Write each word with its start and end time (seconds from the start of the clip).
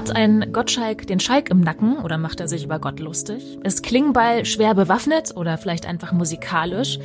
Hat 0.00 0.16
ein 0.16 0.50
Gottschalk 0.50 1.06
den 1.08 1.20
Schalk 1.20 1.50
im 1.50 1.60
Nacken 1.60 1.98
oder 1.98 2.16
macht 2.16 2.40
er 2.40 2.48
sich 2.48 2.64
über 2.64 2.78
Gott 2.78 3.00
lustig? 3.00 3.58
Ist 3.64 3.82
Klingbeil 3.82 4.46
schwer 4.46 4.74
bewaffnet 4.74 5.36
oder 5.36 5.58
vielleicht 5.58 5.84
einfach 5.84 6.12
musikalisch? 6.12 6.98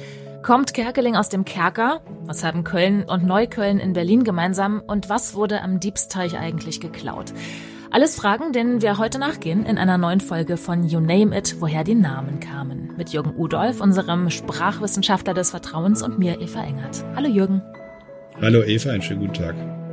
Kommt 0.44 0.74
Kerkeling 0.74 1.18
aus 1.18 1.28
dem 1.28 1.44
Kerker? 1.44 2.00
Was 2.22 2.46
haben 2.46 2.64
Köln 2.64 3.04
und 3.04 3.26
Neukölln 3.26 3.80
in 3.80 3.92
Berlin 3.92 4.24
gemeinsam? 4.24 4.82
Und 4.88 5.10
was 5.10 5.36
wurde 5.36 5.62
am 5.62 5.82
Diebsteich 5.82 6.40
eigentlich 6.40 6.80
geklaut? 6.80 7.34
Alles 7.92 8.16
Fragen, 8.16 8.54
denen 8.54 8.82
wir 8.82 8.98
heute 8.98 9.20
nachgehen 9.20 9.66
in 9.66 9.78
einer 9.78 9.98
neuen 9.98 10.22
Folge 10.22 10.56
von 10.56 10.88
You 10.88 11.02
Name 11.02 11.38
It, 11.38 11.58
woher 11.60 11.84
die 11.84 11.96
Namen 11.96 12.40
kamen. 12.40 12.94
Mit 12.96 13.10
Jürgen 13.10 13.36
Udolf, 13.36 13.82
unserem 13.82 14.30
Sprachwissenschaftler 14.30 15.34
des 15.34 15.50
Vertrauens 15.50 16.02
und 16.02 16.18
mir, 16.18 16.40
Eva 16.40 16.64
Engert. 16.64 17.04
Hallo 17.14 17.28
Jürgen. 17.28 17.62
Hallo 18.42 18.64
Eva, 18.64 18.92
einen 18.92 19.02
schönen 19.02 19.20
guten 19.20 19.34
Tag. 19.34 19.85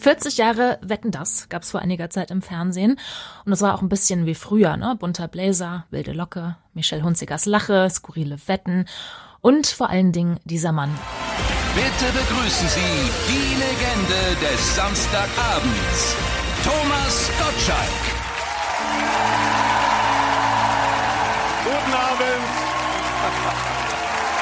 40 0.00 0.38
Jahre 0.38 0.78
Wetten 0.80 1.10
das 1.10 1.48
gab 1.50 1.62
es 1.62 1.70
vor 1.70 1.80
einiger 1.80 2.08
Zeit 2.08 2.30
im 2.30 2.40
Fernsehen. 2.40 2.98
Und 3.44 3.52
es 3.52 3.60
war 3.60 3.74
auch 3.74 3.82
ein 3.82 3.90
bisschen 3.90 4.24
wie 4.24 4.34
früher, 4.34 4.76
ne? 4.76 4.96
Bunter 4.98 5.28
Bläser, 5.28 5.84
wilde 5.90 6.12
Locke, 6.12 6.56
Michelle 6.72 7.02
Hunzigers 7.02 7.44
Lache, 7.44 7.88
skurrile 7.90 8.38
Wetten 8.46 8.86
und 9.40 9.66
vor 9.66 9.90
allen 9.90 10.12
Dingen 10.12 10.40
dieser 10.44 10.72
Mann. 10.72 10.90
Bitte 11.74 12.12
begrüßen 12.12 12.68
Sie 12.68 13.10
die 13.28 13.54
Legende 13.54 14.40
des 14.40 14.76
Samstagabends, 14.76 16.16
Thomas 16.64 17.30
Gottschalk. 17.38 18.02
Guten 21.64 21.94
Abend. 21.94 22.50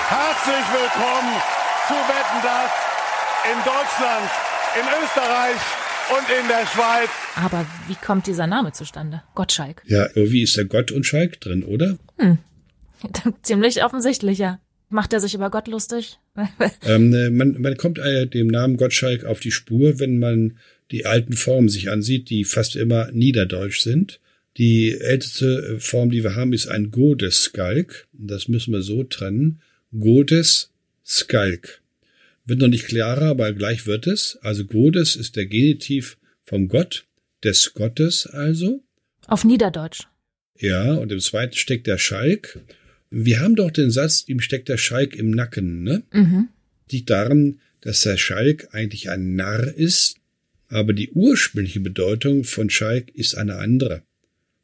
Herzlich 0.09 0.67
willkommen 0.73 1.35
zu 1.89 1.95
Wetten 1.95 2.43
das 2.43 2.71
in 3.51 3.59
Deutschland 3.65 4.58
in 4.79 4.87
Österreich 5.03 5.61
und 6.11 6.27
in 6.41 6.49
der 6.49 6.67
Schweiz. 6.67 7.11
Aber 7.35 7.67
wie 7.89 7.97
kommt 7.97 8.27
dieser 8.27 8.47
Name 8.47 8.73
zustande? 8.73 9.23
Gottschalk. 9.35 9.83
Ja, 9.87 10.07
irgendwie 10.15 10.43
ist 10.43 10.57
da 10.57 10.63
Gott 10.63 10.93
und 10.93 11.05
Schalk 11.05 11.41
drin, 11.41 11.65
oder? 11.65 11.99
Hm. 12.19 12.39
Ziemlich 13.43 13.83
offensichtlich, 13.83 14.39
ja. 14.39 14.61
Macht 14.89 15.13
er 15.13 15.21
sich 15.21 15.35
über 15.35 15.51
Gott 15.51 15.69
lustig? 15.69 16.19
ähm, 16.87 17.13
äh, 17.13 17.31
man, 17.31 17.61
man 17.61 17.77
kommt 17.77 17.99
äh, 17.99 18.27
dem 18.27 18.47
Namen 18.47 18.77
Gottschalk 18.77 19.25
auf 19.25 19.41
die 19.41 19.51
Spur, 19.51 19.99
wenn 19.99 20.19
man 20.19 20.59
die 20.91 21.05
alten 21.05 21.35
Formen 21.35 21.69
sich 21.69 21.91
ansieht, 21.91 22.31
die 22.31 22.45
fast 22.45 22.77
immer 22.77 23.11
niederdeutsch 23.13 23.81
sind. 23.81 24.21
Die 24.57 24.93
älteste 24.99 25.77
äh, 25.77 25.81
Form, 25.81 26.11
die 26.11 26.23
wir 26.23 26.37
haben, 26.37 26.53
ist 26.53 26.69
ein 26.69 26.91
Godeskalk. 26.91 28.07
Das 28.13 28.49
müssen 28.49 28.73
wir 28.73 28.83
so 28.83 29.03
trennen. 29.03 29.61
Godeskalk. 29.99 31.83
Wird 32.49 32.61
noch 32.61 32.69
nicht 32.69 32.87
klarer, 32.87 33.27
aber 33.27 33.53
gleich 33.53 33.87
wird 33.87 34.07
es. 34.07 34.39
Also 34.41 34.65
Godes 34.65 35.17
ist 35.17 35.37
der 35.37 35.45
Genitiv 35.45 36.17
vom 36.45 36.69
Gott, 36.69 37.07
des 37.45 37.75
Gottes 37.75 38.27
also. 38.27 38.83
Auf 39.27 39.45
Niederdeutsch. 39.45 40.05
Ja, 40.59 40.95
und 40.95 41.13
im 41.13 41.21
zweiten 41.21 41.55
steckt 41.55 41.87
der 41.87 41.99
Schalk. 41.99 42.59
Wir 43.11 43.41
haben 43.41 43.55
doch 43.55 43.71
den 43.71 43.91
Satz, 43.91 44.25
ihm 44.27 44.41
steckt 44.41 44.71
der 44.71 44.79
Schalk 44.79 45.15
im 45.15 45.31
Nacken, 45.31 45.83
ne? 45.83 46.03
Mhm. 46.11 46.49
Liegt 46.91 47.11
daran, 47.11 47.61
dass 47.83 48.01
der 48.01 48.17
Schalk 48.17 48.69
eigentlich 48.73 49.11
ein 49.11 49.35
Narr 49.35 49.75
ist, 49.75 50.17
aber 50.69 50.95
die 50.95 51.11
ursprüngliche 51.11 51.81
Bedeutung 51.81 52.45
von 52.45 52.71
Schalk 52.71 53.11
ist 53.15 53.37
eine 53.37 53.57
andere. 53.57 54.05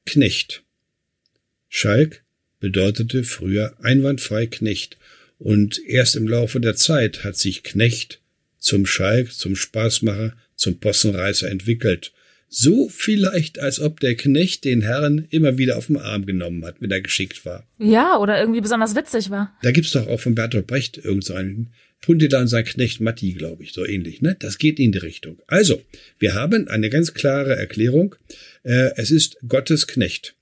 Knecht. 0.06 0.64
Schalk 1.68 2.24
bedeutete 2.60 3.24
früher 3.24 3.76
einwandfrei 3.82 4.46
Knecht. 4.46 4.96
Und 5.38 5.80
erst 5.86 6.16
im 6.16 6.28
Laufe 6.28 6.60
der 6.60 6.76
Zeit 6.76 7.24
hat 7.24 7.36
sich 7.36 7.62
Knecht 7.62 8.20
zum 8.58 8.86
Schalk, 8.86 9.32
zum 9.32 9.56
Spaßmacher, 9.56 10.36
zum 10.56 10.78
Possenreißer 10.78 11.50
entwickelt. 11.50 12.12
So 12.48 12.88
vielleicht, 12.88 13.58
als 13.58 13.80
ob 13.80 13.98
der 13.98 14.14
Knecht 14.14 14.64
den 14.64 14.82
Herrn 14.82 15.26
immer 15.30 15.58
wieder 15.58 15.76
auf 15.76 15.88
den 15.88 15.96
Arm 15.96 16.24
genommen 16.24 16.64
hat, 16.64 16.76
wenn 16.80 16.90
er 16.90 17.00
geschickt 17.00 17.44
war. 17.44 17.66
Ja, 17.78 18.16
oder 18.18 18.38
irgendwie 18.38 18.60
besonders 18.60 18.94
witzig 18.94 19.28
war. 19.30 19.52
Da 19.62 19.72
gibt's 19.72 19.90
doch 19.90 20.06
auch 20.06 20.20
von 20.20 20.36
Bertolt 20.36 20.68
Brecht 20.68 20.98
irgendeinen 20.98 21.64
so 21.64 21.70
Puntilan 22.00 22.42
und 22.42 22.48
sein 22.48 22.64
Knecht 22.64 23.00
Matti, 23.00 23.32
glaube 23.32 23.64
ich, 23.64 23.72
so 23.72 23.84
ähnlich. 23.84 24.22
Ne? 24.22 24.36
Das 24.38 24.58
geht 24.58 24.78
in 24.78 24.92
die 24.92 24.98
Richtung. 24.98 25.42
Also, 25.46 25.82
wir 26.18 26.34
haben 26.34 26.68
eine 26.68 26.90
ganz 26.90 27.14
klare 27.14 27.56
Erklärung. 27.56 28.14
Äh, 28.62 28.90
es 28.96 29.10
ist 29.10 29.38
Gottes 29.48 29.86
Knecht. 29.86 30.36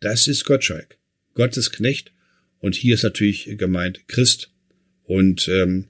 Das 0.00 0.28
ist 0.28 0.44
Gottschalk. 0.44 0.98
Gottes 1.34 1.72
Knecht 1.72 2.12
und 2.60 2.74
hier 2.74 2.94
ist 2.94 3.02
natürlich 3.02 3.56
gemeint 3.58 4.06
Christ 4.08 4.50
und 5.04 5.48
ähm, 5.48 5.86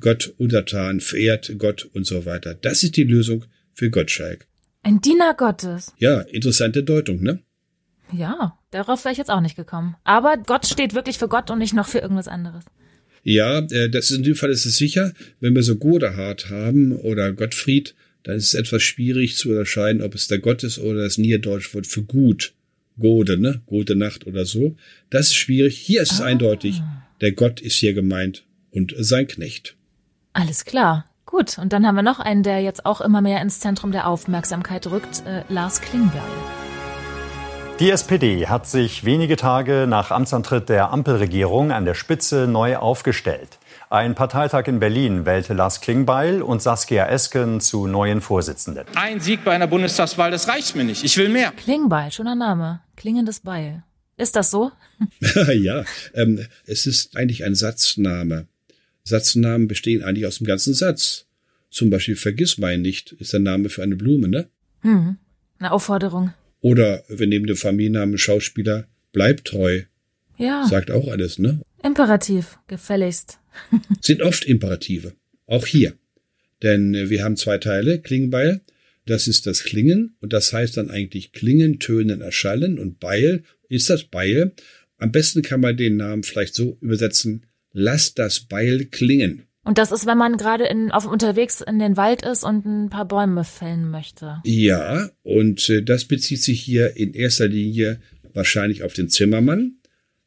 Gott 0.00 0.32
untertan, 0.38 1.00
verehrt 1.00 1.52
Gott 1.58 1.88
und 1.92 2.06
so 2.06 2.24
weiter. 2.24 2.54
Das 2.54 2.82
ist 2.82 2.96
die 2.96 3.04
Lösung 3.04 3.44
für 3.74 3.90
Gottschalk. 3.90 4.46
Ein 4.82 5.00
Diener 5.00 5.34
Gottes. 5.36 5.92
Ja, 5.98 6.20
interessante 6.20 6.82
Deutung, 6.82 7.22
ne? 7.22 7.40
Ja, 8.12 8.58
darauf 8.70 9.04
wäre 9.04 9.12
ich 9.12 9.18
jetzt 9.18 9.30
auch 9.30 9.40
nicht 9.40 9.56
gekommen. 9.56 9.96
Aber 10.04 10.36
Gott 10.36 10.66
steht 10.66 10.94
wirklich 10.94 11.18
für 11.18 11.28
Gott 11.28 11.50
und 11.50 11.58
nicht 11.58 11.74
noch 11.74 11.88
für 11.88 11.98
irgendwas 11.98 12.28
anderes. 12.28 12.64
Ja, 13.22 13.58
äh, 13.58 13.88
das 13.88 14.10
ist 14.10 14.16
in 14.18 14.22
dem 14.22 14.34
Fall 14.34 14.50
ist 14.50 14.66
es 14.66 14.76
sicher. 14.76 15.12
Wenn 15.40 15.54
wir 15.54 15.62
so 15.62 15.76
Godehard 15.76 16.50
haben 16.50 16.92
oder 16.92 17.32
Gottfried, 17.32 17.94
dann 18.22 18.36
ist 18.36 18.48
es 18.48 18.54
etwas 18.54 18.82
schwierig 18.82 19.36
zu 19.36 19.50
unterscheiden, 19.50 20.02
ob 20.02 20.14
es 20.14 20.28
der 20.28 20.38
Gott 20.38 20.62
ist 20.62 20.78
oder 20.78 21.02
das 21.02 21.18
Niederdeutsch 21.18 21.74
Wort 21.74 21.86
für 21.86 22.02
gut. 22.02 22.54
Gode, 22.98 23.38
ne? 23.38 23.62
Gute 23.66 23.96
Nacht 23.96 24.26
oder 24.26 24.44
so. 24.44 24.76
Das 25.10 25.26
ist 25.26 25.34
schwierig. 25.34 25.78
Hier 25.78 26.02
ist 26.02 26.12
es 26.12 26.20
ah. 26.20 26.26
eindeutig. 26.26 26.82
Der 27.20 27.32
Gott 27.32 27.60
ist 27.60 27.76
hier 27.76 27.94
gemeint 27.94 28.44
und 28.70 28.94
sein 28.98 29.26
Knecht. 29.26 29.76
Alles 30.32 30.64
klar. 30.64 31.06
Gut. 31.26 31.58
Und 31.58 31.72
dann 31.72 31.86
haben 31.86 31.94
wir 31.94 32.02
noch 32.02 32.18
einen, 32.18 32.42
der 32.42 32.60
jetzt 32.60 32.84
auch 32.84 33.00
immer 33.00 33.22
mehr 33.22 33.40
ins 33.40 33.60
Zentrum 33.60 33.92
der 33.92 34.06
Aufmerksamkeit 34.06 34.86
rückt, 34.88 35.22
äh, 35.26 35.44
Lars 35.48 35.80
Klingbeil. 35.80 36.20
Die 37.80 37.90
SPD 37.90 38.46
hat 38.46 38.66
sich 38.66 39.04
wenige 39.04 39.36
Tage 39.36 39.86
nach 39.88 40.10
Amtsantritt 40.10 40.68
der 40.68 40.92
Ampelregierung 40.92 41.72
an 41.72 41.84
der 41.84 41.94
Spitze 41.94 42.46
neu 42.46 42.76
aufgestellt. 42.76 43.58
Ein 43.92 44.14
Parteitag 44.14 44.68
in 44.68 44.80
Berlin 44.80 45.26
wählte 45.26 45.52
Lars 45.52 45.82
Klingbeil 45.82 46.40
und 46.40 46.62
Saskia 46.62 47.08
Esken 47.08 47.60
zu 47.60 47.86
neuen 47.86 48.22
Vorsitzenden. 48.22 48.86
Ein 48.94 49.20
Sieg 49.20 49.44
bei 49.44 49.52
einer 49.52 49.66
Bundestagswahl, 49.66 50.30
das 50.30 50.48
reicht 50.48 50.74
mir 50.74 50.84
nicht. 50.84 51.04
Ich 51.04 51.18
will 51.18 51.28
mehr. 51.28 51.52
Klingbeil, 51.54 52.10
schöner 52.10 52.34
Name. 52.34 52.80
Klingendes 52.96 53.40
Beil. 53.40 53.82
Ist 54.16 54.34
das 54.34 54.50
so? 54.50 54.72
ja, 55.52 55.84
ähm, 56.14 56.40
es 56.64 56.86
ist 56.86 57.18
eigentlich 57.18 57.44
ein 57.44 57.54
Satzname. 57.54 58.46
Satznamen 59.04 59.68
bestehen 59.68 60.02
eigentlich 60.02 60.26
aus 60.26 60.38
dem 60.38 60.46
ganzen 60.46 60.72
Satz. 60.72 61.26
Zum 61.68 61.90
Beispiel 61.90 62.16
Vergiss 62.16 62.56
mein 62.56 62.80
nicht 62.80 63.12
ist 63.12 63.34
der 63.34 63.40
Name 63.40 63.68
für 63.68 63.82
eine 63.82 63.96
Blume, 63.96 64.26
ne? 64.26 64.48
Hm, 64.80 65.18
eine 65.58 65.70
Aufforderung. 65.70 66.32
Oder 66.62 67.04
wir 67.08 67.26
nehmen 67.26 67.46
den 67.46 67.56
Familiennamen 67.56 68.16
Schauspieler, 68.16 68.86
bleib 69.12 69.44
treu. 69.44 69.82
Ja. 70.38 70.66
Sagt 70.66 70.90
auch 70.90 71.08
alles, 71.08 71.38
ne? 71.38 71.60
Imperativ, 71.82 72.58
gefälligst. 72.68 73.38
Sind 74.00 74.22
oft 74.22 74.44
Imperative. 74.44 75.12
Auch 75.46 75.66
hier. 75.66 75.94
Denn 76.62 76.94
äh, 76.94 77.10
wir 77.10 77.24
haben 77.24 77.36
zwei 77.36 77.58
Teile, 77.58 78.00
Klingenbeil. 78.00 78.60
Das 79.04 79.26
ist 79.26 79.46
das 79.46 79.64
Klingen 79.64 80.16
und 80.20 80.32
das 80.32 80.52
heißt 80.52 80.76
dann 80.76 80.90
eigentlich 80.90 81.32
Klingen, 81.32 81.80
Tönen, 81.80 82.20
Erschallen 82.20 82.78
und 82.78 83.00
Beil 83.00 83.42
ist 83.68 83.90
das 83.90 84.04
Beil. 84.04 84.52
Am 84.96 85.10
besten 85.10 85.42
kann 85.42 85.60
man 85.60 85.76
den 85.76 85.96
Namen 85.96 86.22
vielleicht 86.22 86.54
so 86.54 86.78
übersetzen, 86.80 87.46
lass 87.72 88.14
das 88.14 88.40
Beil 88.40 88.84
klingen. 88.84 89.42
Und 89.64 89.78
das 89.78 89.92
ist, 89.92 90.06
wenn 90.06 90.18
man 90.18 90.36
gerade 90.36 90.64
in, 90.64 90.90
auf 90.90 91.06
unterwegs 91.06 91.60
in 91.60 91.78
den 91.78 91.96
Wald 91.96 92.22
ist 92.22 92.44
und 92.44 92.64
ein 92.64 92.90
paar 92.90 93.06
Bäume 93.06 93.44
fällen 93.44 93.90
möchte. 93.90 94.40
Ja, 94.44 95.10
und 95.22 95.68
äh, 95.68 95.82
das 95.82 96.04
bezieht 96.04 96.42
sich 96.42 96.60
hier 96.60 96.96
in 96.96 97.14
erster 97.14 97.48
Linie 97.48 98.00
wahrscheinlich 98.32 98.82
auf 98.82 98.92
den 98.92 99.08
Zimmermann, 99.08 99.76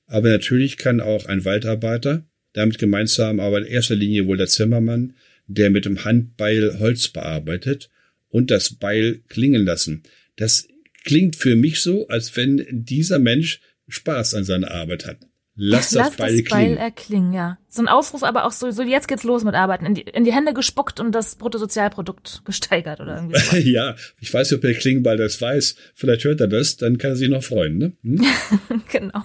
aber 0.07 0.29
natürlich 0.29 0.77
kann 0.77 1.01
auch 1.01 1.25
ein 1.25 1.43
Waldarbeiter 1.43 2.25
damit 2.55 2.79
gemeint 2.79 3.09
haben, 3.19 3.39
aber 3.39 3.59
in 3.59 3.65
erster 3.65 3.95
Linie 3.95 4.27
wohl 4.27 4.37
der 4.37 4.47
Zimmermann, 4.47 5.13
der 5.47 5.69
mit 5.69 5.85
dem 5.85 6.03
Handbeil 6.05 6.79
Holz 6.79 7.09
bearbeitet 7.09 7.89
und 8.29 8.49
das 8.49 8.75
Beil 8.75 9.19
klingen 9.27 9.65
lassen. 9.65 10.03
Das 10.37 10.67
klingt 11.03 11.35
für 11.35 11.55
mich 11.55 11.81
so, 11.81 12.07
als 12.07 12.35
wenn 12.35 12.65
dieser 12.71 13.19
Mensch 13.19 13.59
Spaß 13.87 14.33
an 14.33 14.43
seiner 14.43 14.71
Arbeit 14.71 15.05
hat. 15.05 15.17
Lass 15.57 15.91
das 15.91 16.07
Lass 16.07 16.15
Beil 16.17 16.37
das 16.37 16.45
klingen. 16.45 16.75
Beil 16.75 16.77
erklingen, 16.77 17.33
ja. 17.33 17.57
So 17.69 17.81
ein 17.81 17.87
Aufruf, 17.87 18.23
aber 18.23 18.45
auch 18.45 18.51
so, 18.51 18.71
so 18.71 18.83
jetzt 18.83 19.07
geht's 19.07 19.23
los 19.23 19.45
mit 19.45 19.55
Arbeiten. 19.55 19.85
In 19.85 19.93
die, 19.95 20.01
in 20.01 20.25
die 20.25 20.33
Hände 20.33 20.53
gespuckt 20.53 20.99
und 20.99 21.13
das 21.13 21.35
Bruttosozialprodukt 21.35 22.41
gesteigert 22.43 22.99
oder 22.99 23.15
irgendwie 23.15 23.39
so. 23.39 23.55
ja, 23.57 23.95
ich 24.19 24.33
weiß 24.33 24.51
nicht, 24.51 24.57
ob 24.57 24.61
der 24.61 24.73
Klingenball 24.73 25.15
das 25.15 25.41
weiß. 25.41 25.75
Vielleicht 25.93 26.25
hört 26.25 26.41
er 26.41 26.47
das, 26.47 26.75
dann 26.75 26.97
kann 26.97 27.11
er 27.11 27.15
sich 27.15 27.29
noch 27.29 27.43
freuen, 27.43 27.77
ne? 27.77 27.93
Hm? 28.03 28.25
genau. 28.91 29.23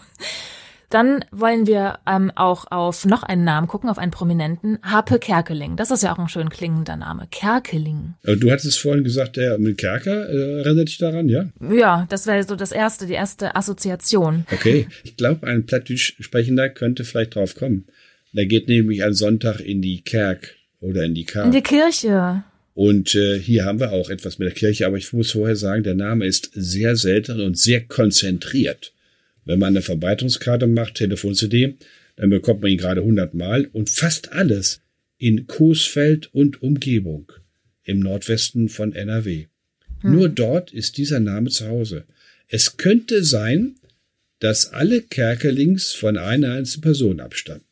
Dann 0.91 1.25
wollen 1.31 1.69
wir 1.69 2.01
ähm, 2.07 2.33
auch 2.35 2.71
auf 2.71 3.07
noch 3.07 3.23
einen 3.23 3.45
Namen 3.45 3.69
gucken, 3.69 3.89
auf 3.89 3.99
einen 3.99 4.11
Prominenten. 4.11 4.79
Harpe 4.83 5.21
Kerkeling. 5.21 5.77
Das 5.77 5.93
ist 5.93 6.03
ja 6.03 6.13
auch 6.13 6.19
ein 6.19 6.29
schön 6.29 6.51
klingender 6.51 6.97
Name. 6.97 7.29
Kerkeling. 7.31 8.15
Du 8.25 8.51
hattest 8.51 8.81
vorhin 8.81 9.05
gesagt, 9.05 9.37
der 9.37 9.59
mit 9.59 9.79
Kerker, 9.79 10.29
äh, 10.29 10.63
erinnert 10.63 10.89
dich 10.89 10.99
daran, 10.99 11.29
ja? 11.29 11.49
Ja, 11.73 12.07
das 12.09 12.27
wäre 12.27 12.43
so 12.43 12.57
das 12.57 12.73
erste, 12.73 13.07
die 13.07 13.15
erste 13.15 13.55
Assoziation. 13.55 14.45
Okay. 14.51 14.89
Ich 15.05 15.17
glaube, 15.17 15.47
ein 15.47 15.65
Plattdeutsch 15.65 16.17
sprechender 16.19 16.69
könnte 16.69 17.05
vielleicht 17.05 17.37
drauf 17.37 17.55
kommen. 17.55 17.87
Der 18.33 18.47
geht 18.47 18.69
nämlich 18.69 19.05
am 19.05 19.13
Sonntag 19.13 19.61
in 19.61 19.83
die 19.83 20.03
Kerk 20.03 20.57
oder 20.81 21.05
in 21.05 21.15
die 21.15 21.25
Kark. 21.25 21.47
In 21.47 21.53
die 21.53 21.63
Kirche. 21.63 22.43
Und 22.75 23.15
äh, 23.15 23.39
hier 23.39 23.65
haben 23.65 23.79
wir 23.79 23.93
auch 23.93 24.11
etwas 24.11 24.39
mit 24.39 24.47
der 24.47 24.55
Kirche, 24.55 24.87
aber 24.87 24.97
ich 24.97 25.13
muss 25.13 25.33
vorher 25.33 25.57
sagen, 25.57 25.83
der 25.85 25.95
Name 25.95 26.27
ist 26.27 26.51
sehr 26.55 26.97
selten 26.97 27.41
und 27.41 27.59
sehr 27.59 27.83
konzentriert. 27.83 28.93
Wenn 29.50 29.58
man 29.58 29.75
eine 29.75 29.82
Verbreitungskarte 29.82 30.69
macht, 30.69 30.94
Telefon-CD, 30.94 31.75
dann 32.14 32.31
bekommt 32.31 32.62
man 32.62 32.70
ihn 32.70 32.79
gerade 32.79 33.00
100 33.00 33.35
Mal 33.35 33.67
und 33.73 33.91
fast 33.91 34.31
alles 34.31 34.81
in 35.19 35.49
Coesfeld 35.49 36.32
und 36.32 36.62
Umgebung 36.62 37.32
im 37.82 37.99
Nordwesten 37.99 38.69
von 38.69 38.93
NRW. 38.93 39.47
Hm. 40.02 40.12
Nur 40.12 40.29
dort 40.29 40.73
ist 40.73 40.99
dieser 40.99 41.19
Name 41.19 41.50
zu 41.50 41.67
Hause. 41.67 42.05
Es 42.47 42.76
könnte 42.76 43.25
sein, 43.25 43.75
dass 44.38 44.73
alle 44.73 45.02
Kerkelings 45.02 45.91
von 45.91 46.17
einer 46.17 46.53
einzigen 46.53 46.82
Person 46.82 47.19
abstammen. 47.19 47.64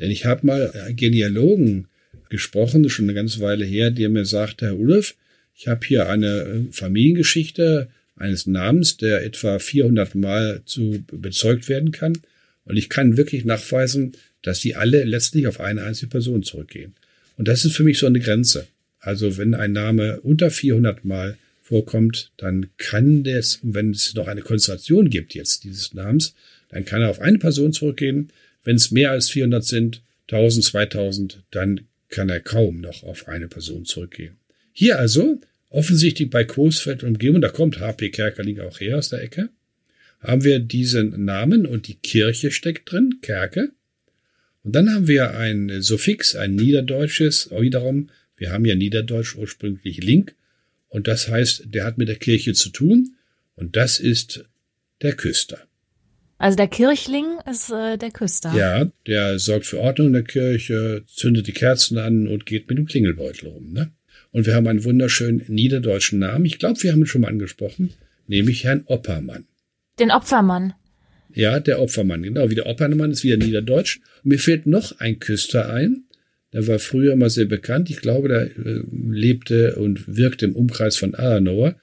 Denn 0.00 0.10
ich 0.10 0.24
habe 0.24 0.48
mal 0.48 0.72
einen 0.72 0.96
Genealogen 0.96 1.86
gesprochen, 2.28 2.90
schon 2.90 3.04
eine 3.04 3.14
ganze 3.14 3.38
Weile 3.38 3.64
her, 3.64 3.92
der 3.92 4.08
mir 4.08 4.24
sagte, 4.24 4.66
Herr 4.66 4.76
Ulf, 4.76 5.14
ich 5.54 5.68
habe 5.68 5.86
hier 5.86 6.08
eine 6.08 6.40
äh, 6.40 6.72
Familiengeschichte 6.72 7.86
eines 8.18 8.46
Namens, 8.46 8.96
der 8.96 9.24
etwa 9.24 9.58
400 9.58 10.14
Mal 10.14 10.62
zu 10.64 11.04
bezeugt 11.10 11.68
werden 11.68 11.92
kann. 11.92 12.18
Und 12.64 12.76
ich 12.76 12.88
kann 12.88 13.16
wirklich 13.16 13.44
nachweisen, 13.44 14.12
dass 14.42 14.60
die 14.60 14.76
alle 14.76 15.04
letztlich 15.04 15.46
auf 15.46 15.60
eine 15.60 15.82
einzige 15.82 16.08
Person 16.08 16.42
zurückgehen. 16.42 16.94
Und 17.36 17.48
das 17.48 17.64
ist 17.64 17.74
für 17.74 17.84
mich 17.84 17.98
so 17.98 18.06
eine 18.06 18.20
Grenze. 18.20 18.66
Also 19.00 19.36
wenn 19.36 19.54
ein 19.54 19.72
Name 19.72 20.20
unter 20.20 20.50
400 20.50 21.04
Mal 21.04 21.38
vorkommt, 21.62 22.30
dann 22.36 22.66
kann 22.78 23.24
das, 23.24 23.60
wenn 23.62 23.90
es 23.90 24.14
noch 24.14 24.26
eine 24.26 24.42
Konzentration 24.42 25.10
gibt 25.10 25.34
jetzt 25.34 25.64
dieses 25.64 25.94
Namens, 25.94 26.34
dann 26.70 26.84
kann 26.84 27.02
er 27.02 27.10
auf 27.10 27.20
eine 27.20 27.38
Person 27.38 27.72
zurückgehen. 27.72 28.30
Wenn 28.64 28.76
es 28.76 28.90
mehr 28.90 29.10
als 29.10 29.30
400 29.30 29.64
sind, 29.64 30.02
1000, 30.30 30.64
2000, 30.64 31.42
dann 31.50 31.82
kann 32.08 32.28
er 32.28 32.40
kaum 32.40 32.80
noch 32.80 33.02
auf 33.02 33.28
eine 33.28 33.48
Person 33.48 33.84
zurückgehen. 33.84 34.36
Hier 34.72 34.98
also, 34.98 35.40
offensichtlich 35.70 36.30
bei 36.30 36.44
Coesfeld 36.44 37.02
und 37.02 37.10
Umgebung, 37.10 37.40
da 37.40 37.48
kommt 37.48 37.80
HP 37.80 38.10
Kerkeling 38.10 38.60
auch 38.60 38.80
her 38.80 38.98
aus 38.98 39.10
der 39.10 39.22
Ecke, 39.22 39.50
haben 40.20 40.44
wir 40.44 40.58
diesen 40.58 41.24
Namen 41.24 41.66
und 41.66 41.88
die 41.88 41.94
Kirche 41.94 42.50
steckt 42.50 42.90
drin, 42.90 43.18
Kerke. 43.22 43.70
Und 44.64 44.74
dann 44.74 44.92
haben 44.92 45.06
wir 45.06 45.36
ein 45.36 45.80
Suffix, 45.82 46.34
ein 46.34 46.54
niederdeutsches, 46.54 47.50
wiederum, 47.50 48.10
wir 48.36 48.52
haben 48.52 48.64
ja 48.64 48.74
Niederdeutsch 48.74 49.36
ursprünglich 49.36 50.02
Link, 50.02 50.34
und 50.88 51.06
das 51.06 51.28
heißt, 51.28 51.64
der 51.66 51.84
hat 51.84 51.98
mit 51.98 52.08
der 52.08 52.16
Kirche 52.16 52.54
zu 52.54 52.70
tun, 52.70 53.16
und 53.54 53.76
das 53.76 54.00
ist 54.00 54.44
der 55.02 55.14
Küster. 55.14 55.68
Also 56.38 56.56
der 56.56 56.68
Kirchling 56.68 57.26
ist 57.50 57.70
äh, 57.70 57.98
der 57.98 58.10
Küster. 58.10 58.54
Ja, 58.54 58.90
der 59.06 59.38
sorgt 59.40 59.66
für 59.66 59.80
Ordnung 59.80 60.08
in 60.08 60.12
der 60.12 60.22
Kirche, 60.22 61.02
zündet 61.06 61.48
die 61.48 61.52
Kerzen 61.52 61.98
an 61.98 62.28
und 62.28 62.46
geht 62.46 62.68
mit 62.68 62.78
dem 62.78 62.86
Klingelbeutel 62.86 63.48
rum. 63.48 63.72
Ne? 63.72 63.90
Und 64.38 64.46
wir 64.46 64.54
haben 64.54 64.68
einen 64.68 64.84
wunderschönen 64.84 65.42
niederdeutschen 65.48 66.20
Namen. 66.20 66.44
Ich 66.44 66.60
glaube, 66.60 66.80
wir 66.84 66.92
haben 66.92 67.00
ihn 67.00 67.06
schon 67.06 67.22
mal 67.22 67.28
angesprochen, 67.28 67.94
nämlich 68.28 68.62
Herrn 68.62 68.84
Oppermann. 68.86 69.46
Den 69.98 70.12
Opfermann. 70.12 70.74
Ja, 71.34 71.58
der 71.58 71.80
Opfermann, 71.80 72.22
genau. 72.22 72.48
Wie 72.48 72.54
der 72.54 72.66
Oppermann 72.66 73.10
ist 73.10 73.24
wieder 73.24 73.36
niederdeutsch. 73.36 73.98
Und 74.22 74.28
mir 74.28 74.38
fehlt 74.38 74.64
noch 74.64 75.00
ein 75.00 75.18
Küster 75.18 75.72
ein. 75.72 76.04
Der 76.52 76.68
war 76.68 76.78
früher 76.78 77.16
mal 77.16 77.30
sehr 77.30 77.46
bekannt. 77.46 77.90
Ich 77.90 78.00
glaube, 78.00 78.28
der 78.28 78.42
äh, 78.42 78.84
lebte 79.10 79.74
und 79.74 80.16
wirkte 80.16 80.44
im 80.44 80.54
Umkreis 80.54 80.96
von 80.96 81.16
Adenauer. 81.16 81.74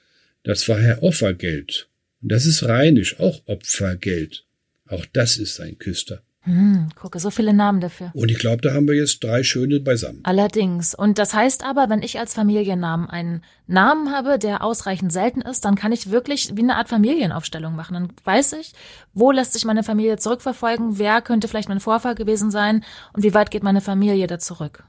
Das 0.44 0.69
war 0.69 0.80
Herr 0.80 1.04
Offergeld. 1.04 1.90
Und 2.22 2.31
das 2.31 2.46
ist 2.46 2.63
rheinisch, 2.63 3.19
auch 3.19 3.42
Opfergeld. 3.48 4.46
Auch 4.88 5.06
das 5.12 5.36
ist 5.36 5.60
ein 5.60 5.78
Küster. 5.78 6.24
Hm, 6.45 6.89
gucke, 6.95 7.19
so 7.19 7.31
viele 7.31 7.53
Namen 7.53 7.81
dafür. 7.81 8.12
Und 8.13 8.30
ich 8.30 8.38
glaube, 8.38 8.62
da 8.62 8.74
haben 8.74 8.88
wir 8.88 8.94
jetzt 8.94 9.24
drei 9.24 9.42
schöne 9.42 9.80
beisammen. 9.80 10.19
Allerdings. 10.24 10.94
Und 10.94 11.18
das 11.18 11.33
heißt 11.33 11.63
aber, 11.65 11.89
wenn 11.89 12.03
ich 12.03 12.19
als 12.19 12.36
Familiennamen 12.36 13.09
einen 13.09 13.42
Namen 13.65 14.12
habe, 14.12 14.38
der 14.38 14.63
ausreichend 14.63 15.12
selten 15.12 15.42
ist, 15.42 15.65
dann 15.65 15.75
kann 15.75 15.92
ich 15.92 16.12
wirklich 16.12 16.56
wie 16.56 16.62
eine 16.62 16.75
Art 16.75 16.88
Familienaufstellung 16.88 17.75
machen. 17.75 17.95
Dann 17.95 18.13
weiß 18.24 18.53
ich, 18.53 18.74
wo 19.13 19.31
lässt 19.31 19.53
sich 19.53 19.65
meine 19.65 19.83
Familie 19.83 20.18
zurückverfolgen, 20.18 21.00
wer 21.00 21.21
könnte 21.21 21.47
vielleicht 21.47 21.69
mein 21.69 21.80
Vorfahr 21.80 22.13
gewesen 22.13 22.51
sein 22.51 22.83
und 23.13 23.24
wie 23.24 23.33
weit 23.33 23.50
geht 23.50 23.63
meine 23.63 23.81
Familie 23.81 24.27
da 24.27 24.38
zurück. 24.38 24.83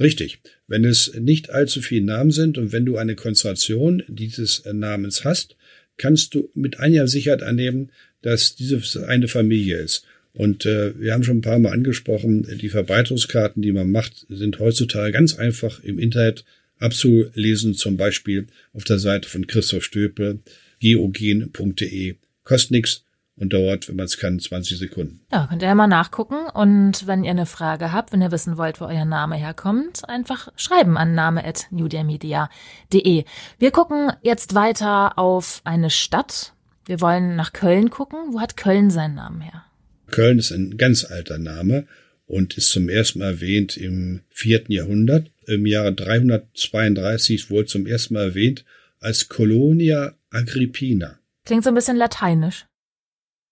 Richtig. 0.00 0.40
Wenn 0.66 0.84
es 0.84 1.12
nicht 1.14 1.50
allzu 1.50 1.82
viele 1.82 2.06
Namen 2.06 2.32
sind 2.32 2.58
und 2.58 2.72
wenn 2.72 2.84
du 2.84 2.96
eine 2.96 3.14
Konzentration 3.14 4.02
dieses 4.08 4.64
Namens 4.72 5.24
hast, 5.24 5.56
kannst 5.98 6.34
du 6.34 6.50
mit 6.54 6.80
einiger 6.80 7.06
Sicherheit 7.06 7.44
annehmen, 7.44 7.92
dass 8.22 8.56
diese 8.56 9.06
eine 9.06 9.28
Familie 9.28 9.76
ist. 9.76 10.04
Und 10.32 10.64
äh, 10.64 10.98
wir 10.98 11.12
haben 11.12 11.24
schon 11.24 11.38
ein 11.38 11.42
paar 11.42 11.58
Mal 11.58 11.72
angesprochen, 11.72 12.46
die 12.60 12.68
Verbreitungskarten, 12.68 13.62
die 13.62 13.72
man 13.72 13.90
macht, 13.90 14.26
sind 14.28 14.58
heutzutage 14.58 15.12
ganz 15.12 15.36
einfach 15.36 15.82
im 15.82 15.98
Internet 15.98 16.44
abzulesen, 16.78 17.74
zum 17.74 17.96
Beispiel 17.96 18.46
auf 18.72 18.84
der 18.84 18.98
Seite 18.98 19.28
von 19.28 19.46
Christoph 19.46 19.84
Stöpe, 19.84 20.38
geogen.de. 20.78 22.16
Kostet 22.44 22.70
nichts 22.70 23.04
und 23.36 23.52
dauert, 23.52 23.88
wenn 23.88 23.96
man 23.96 24.06
es 24.06 24.18
kann, 24.18 24.38
20 24.38 24.78
Sekunden. 24.78 25.20
Ja, 25.32 25.46
könnt 25.48 25.62
ihr 25.62 25.68
ja 25.68 25.74
mal 25.74 25.86
nachgucken. 25.86 26.46
Und 26.52 27.06
wenn 27.06 27.24
ihr 27.24 27.30
eine 27.30 27.46
Frage 27.46 27.92
habt, 27.92 28.12
wenn 28.12 28.22
ihr 28.22 28.30
wissen 28.30 28.58
wollt, 28.58 28.80
wo 28.80 28.84
euer 28.84 29.06
Name 29.06 29.36
herkommt, 29.36 30.08
einfach 30.08 30.48
schreiben 30.56 30.96
an 30.96 31.14
name.newdiamedia.de. 31.14 33.24
Wir 33.58 33.70
gucken 33.70 34.12
jetzt 34.22 34.54
weiter 34.54 35.18
auf 35.18 35.62
eine 35.64 35.90
Stadt. 35.90 36.54
Wir 36.84 37.00
wollen 37.00 37.36
nach 37.36 37.52
Köln 37.52 37.90
gucken. 37.90 38.32
Wo 38.32 38.40
hat 38.40 38.56
Köln 38.56 38.90
seinen 38.90 39.14
Namen 39.14 39.40
her? 39.40 39.64
Köln 40.10 40.38
ist 40.38 40.52
ein 40.52 40.76
ganz 40.76 41.04
alter 41.04 41.38
Name 41.38 41.86
und 42.26 42.56
ist 42.56 42.70
zum 42.70 42.88
ersten 42.88 43.20
Mal 43.20 43.32
erwähnt 43.32 43.76
im 43.76 44.20
vierten 44.30 44.72
Jahrhundert. 44.72 45.30
Im 45.46 45.66
Jahre 45.66 45.92
332 45.92 47.50
wurde 47.50 47.66
zum 47.66 47.86
ersten 47.86 48.14
Mal 48.14 48.28
erwähnt 48.28 48.64
als 49.00 49.28
Colonia 49.28 50.14
Agrippina. 50.30 51.18
Klingt 51.44 51.64
so 51.64 51.70
ein 51.70 51.74
bisschen 51.74 51.96
lateinisch. 51.96 52.66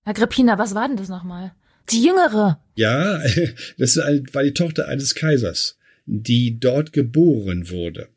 Agrippina, 0.04 0.58
was 0.58 0.74
war 0.74 0.86
denn 0.86 0.96
das 0.96 1.08
nochmal? 1.08 1.52
Die 1.90 2.02
Jüngere. 2.02 2.62
Ja, 2.76 3.20
das 3.78 3.96
war 3.96 4.42
die 4.42 4.54
Tochter 4.54 4.88
eines 4.88 5.14
Kaisers, 5.14 5.78
die 6.06 6.60
dort 6.60 6.92
geboren 6.92 7.70
wurde. 7.70 8.08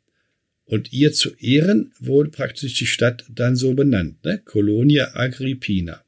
Und 0.64 0.92
ihr 0.92 1.12
zu 1.12 1.34
Ehren 1.34 1.92
wurde 1.98 2.30
praktisch 2.30 2.74
die 2.74 2.86
Stadt 2.86 3.24
dann 3.28 3.56
so 3.56 3.74
benannt, 3.74 4.24
ne? 4.24 4.38
Colonia 4.38 5.14
Agrippina. 5.14 6.02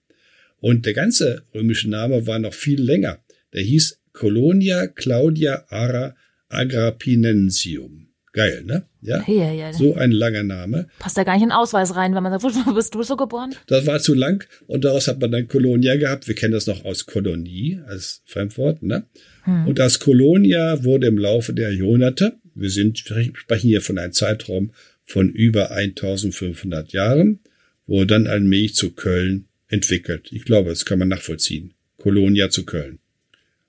Und 0.64 0.86
der 0.86 0.94
ganze 0.94 1.42
römische 1.54 1.90
Name 1.90 2.26
war 2.26 2.38
noch 2.38 2.54
viel 2.54 2.80
länger. 2.80 3.18
Der 3.52 3.60
hieß 3.60 4.00
Colonia 4.14 4.86
Claudia 4.86 5.66
Ara 5.68 6.16
Agrippinensium. 6.48 8.08
Geil, 8.32 8.64
ne? 8.64 8.86
Ja. 9.02 9.22
ja, 9.26 9.52
ja 9.52 9.74
so 9.74 9.94
ein 9.94 10.10
langer 10.10 10.42
Name. 10.42 10.88
Passt 11.00 11.18
da 11.18 11.24
gar 11.24 11.34
nicht 11.34 11.42
in 11.42 11.50
den 11.50 11.54
Ausweis 11.54 11.94
rein, 11.96 12.14
wenn 12.14 12.22
man 12.22 12.40
sagt, 12.40 12.56
wo 12.66 12.72
bist 12.72 12.94
du 12.94 13.02
so 13.02 13.14
geboren? 13.14 13.54
Das 13.66 13.86
war 13.86 14.00
zu 14.00 14.14
lang 14.14 14.48
und 14.66 14.86
daraus 14.86 15.06
hat 15.06 15.20
man 15.20 15.32
dann 15.32 15.48
Colonia 15.48 15.96
gehabt. 15.96 16.28
Wir 16.28 16.34
kennen 16.34 16.54
das 16.54 16.66
noch 16.66 16.86
aus 16.86 17.04
Kolonie 17.04 17.80
als 17.86 18.22
Fremdwort, 18.24 18.82
ne? 18.82 19.04
Hm. 19.42 19.66
Und 19.66 19.78
das 19.78 19.98
Colonia 19.98 20.82
wurde 20.82 21.08
im 21.08 21.18
Laufe 21.18 21.52
der 21.52 21.74
Jahrhunderte, 21.74 22.38
wir 22.54 22.70
sind, 22.70 23.00
sprechen 23.00 23.68
hier 23.68 23.82
von 23.82 23.98
einem 23.98 24.14
Zeitraum 24.14 24.72
von 25.04 25.28
über 25.28 25.72
1500 25.72 26.90
Jahren, 26.94 27.40
wurde 27.86 28.06
dann 28.06 28.26
allmählich 28.26 28.74
zu 28.74 28.92
Köln 28.92 29.44
entwickelt. 29.74 30.28
Ich 30.32 30.44
glaube, 30.44 30.70
das 30.70 30.84
kann 30.84 30.98
man 30.98 31.08
nachvollziehen. 31.08 31.74
Kolonia 31.98 32.48
zu 32.48 32.64
Köln. 32.64 32.98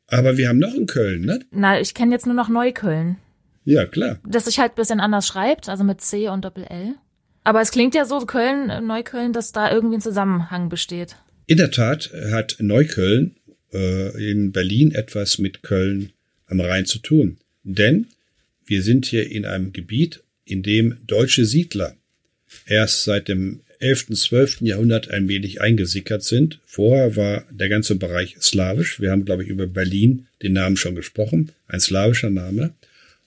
Aber 0.08 0.38
wir 0.38 0.50
haben 0.50 0.60
noch 0.60 0.74
in 0.74 0.86
Köln, 0.86 1.22
ne? 1.22 1.40
Na, 1.52 1.80
ich 1.80 1.94
kenne 1.94 2.12
jetzt 2.12 2.26
nur 2.26 2.36
noch 2.36 2.48
Neukölln. 2.48 3.18
Ja, 3.66 3.86
klar. 3.86 4.20
Das 4.26 4.46
sich 4.46 4.60
halt 4.60 4.74
ein 4.74 4.76
bisschen 4.76 5.00
anders 5.00 5.26
schreibt, 5.28 5.68
also 5.68 5.84
mit 5.84 6.00
C 6.02 6.30
und 6.30 6.46
Doppel-L. 6.46 6.94
Aber 7.44 7.62
es 7.62 7.72
klingt 7.72 7.96
ja 7.96 8.06
so, 8.06 8.20
Köln, 8.20 8.86
Neukölln, 8.86 9.34
dass 9.34 9.52
da 9.52 9.72
irgendwie 9.72 9.98
ein 9.98 10.02
Zusammenhang 10.02 10.70
besteht. 10.70 11.16
In 11.48 11.58
der 11.58 11.72
Tat 11.72 12.12
hat 12.32 12.58
Neukölln 12.60 13.36
äh, 13.74 14.32
in 14.32 14.52
Berlin 14.52 14.92
etwas 14.92 15.40
mit 15.40 15.64
Köln 15.64 16.12
am 16.48 16.60
Rhein 16.60 16.86
zu 16.86 17.00
tun. 17.00 17.38
Denn 17.64 18.08
wir 18.66 18.82
sind 18.84 19.06
hier 19.06 19.30
in 19.30 19.46
einem 19.46 19.74
Gebiet, 19.74 20.24
in 20.44 20.62
dem 20.62 20.98
deutsche 21.06 21.46
Siedler 21.46 21.96
erst 22.68 23.04
seit 23.04 23.28
dem 23.28 23.62
11., 23.79 24.08
12. 24.15 24.62
Jahrhundert 24.62 25.10
allmählich 25.10 25.62
eingesickert 25.62 26.24
sind. 26.24 26.60
Vorher 26.65 27.15
war 27.15 27.46
der 27.51 27.70
ganze 27.70 27.96
Bereich 27.96 28.38
slawisch. 28.39 29.00
Wir 29.00 29.12
haben, 29.12 29.25
glaube 29.25 29.44
ich, 29.44 29.50
über 29.50 29.67
Berlin 29.67 30.27
den 30.41 30.53
Namen 30.53 30.77
schon 30.77 30.96
gesprochen. 30.96 31.51
Ein 31.67 31.79
slawischer 31.79 32.29
Name. 32.29 32.74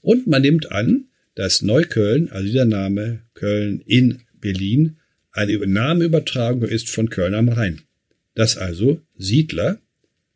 Und 0.00 0.26
man 0.26 0.42
nimmt 0.42 0.70
an, 0.72 1.04
dass 1.34 1.62
Neukölln, 1.62 2.30
also 2.30 2.46
dieser 2.46 2.64
Name 2.64 3.20
Köln 3.34 3.82
in 3.86 4.20
Berlin, 4.40 4.96
eine 5.32 5.56
Namenübertragung 5.58 6.62
ist 6.62 6.88
von 6.88 7.10
Köln 7.10 7.34
am 7.34 7.48
Rhein. 7.48 7.82
Dass 8.34 8.56
also 8.56 9.00
Siedler 9.16 9.78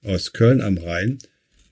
aus 0.02 0.32
Köln 0.32 0.60
am 0.60 0.78
Rhein 0.78 1.18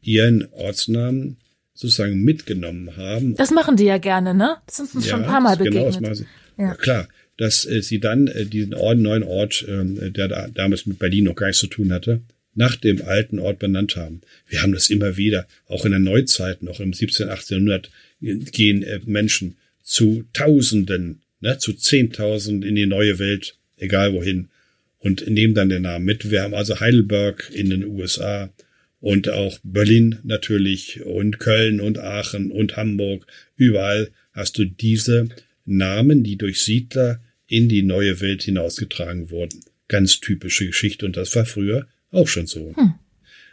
ihren 0.03 0.47
Ortsnamen 0.53 1.37
sozusagen 1.75 2.23
mitgenommen 2.23 2.97
haben. 2.97 3.37
Das 3.37 3.51
machen 3.51 3.77
die 3.77 3.85
ja 3.85 3.99
gerne, 3.99 4.35
ne? 4.35 4.57
Das 4.67 4.77
sind 4.77 4.95
uns 4.95 5.07
ja, 5.07 5.13
schon 5.13 5.23
ein 5.23 5.31
paar 5.31 5.41
Mal 5.41 5.57
begegnet. 5.57 5.75
Genau, 5.75 5.87
das 5.87 6.01
machen 6.01 6.15
sie. 6.15 6.27
Ja. 6.59 6.69
ja 6.69 6.75
klar, 6.75 7.09
dass 7.41 7.65
äh, 7.65 7.81
sie 7.81 8.01
dann 8.01 8.27
äh, 8.27 8.45
diesen 8.45 8.75
Ort, 8.75 8.99
neuen 8.99 9.23
Ort, 9.23 9.67
äh, 9.67 10.11
der 10.11 10.29
da, 10.29 10.49
damals 10.49 10.85
mit 10.85 10.99
Berlin 10.99 11.25
noch 11.25 11.37
gar 11.37 11.47
nichts 11.47 11.61
zu 11.61 11.69
tun 11.69 11.91
hatte, 11.91 12.21
nach 12.55 12.77
dem 12.77 13.01
alten 13.01 13.39
Ort 13.39 13.59
benannt 13.59 13.97
haben. 13.97 14.21
Wir 14.47 14.61
haben 14.61 14.73
das 14.73 14.91
immer 14.91 15.17
wieder, 15.17 15.49
auch 15.67 15.87
in 15.87 15.93
der 15.93 16.01
Neuzeit, 16.01 16.63
noch 16.63 16.81
im 16.81 16.93
17., 16.93 17.31
1800 17.31 17.91
gehen 18.21 18.83
äh, 18.83 19.01
Menschen 19.07 19.57
zu 19.83 20.25
Tausenden, 20.35 21.23
ne, 21.41 21.57
zu 21.57 21.73
Zehntausend 21.73 22.63
in 22.63 22.75
die 22.75 22.85
neue 22.85 23.19
Welt, 23.19 23.57
egal 23.79 24.13
wohin, 24.13 24.51
und 24.99 25.27
nehmen 25.27 25.55
dann 25.55 25.71
den 25.71 25.83
Namen 25.83 26.05
mit. 26.05 26.31
Wir 26.31 26.43
haben 26.43 26.53
also 26.53 26.79
Heidelberg 26.79 27.51
in 27.55 27.71
den 27.71 27.87
USA 27.87 28.53
und 29.01 29.31
auch 29.31 29.59
Berlin 29.63 30.19
natürlich 30.25 31.01
und 31.07 31.39
Köln 31.39 31.81
und 31.81 31.99
Aachen 31.99 32.51
und 32.51 32.77
Hamburg. 32.77 33.27
Überall 33.57 34.11
hast 34.35 34.59
du 34.59 34.67
diese 34.67 35.31
Namen, 35.65 36.23
die 36.23 36.37
durch 36.37 36.61
Siedler 36.61 37.23
in 37.51 37.69
die 37.69 37.83
neue 37.83 38.21
Welt 38.21 38.45
hinausgetragen 38.45 39.31
wurden. 39.31 39.61
Ganz 39.89 40.21
typische 40.21 40.67
Geschichte 40.67 41.05
und 41.05 41.17
das 41.17 41.35
war 41.35 41.45
früher 41.45 41.89
auch 42.13 42.29
schon 42.29 42.47
so. 42.47 42.73
Hm. 42.77 42.95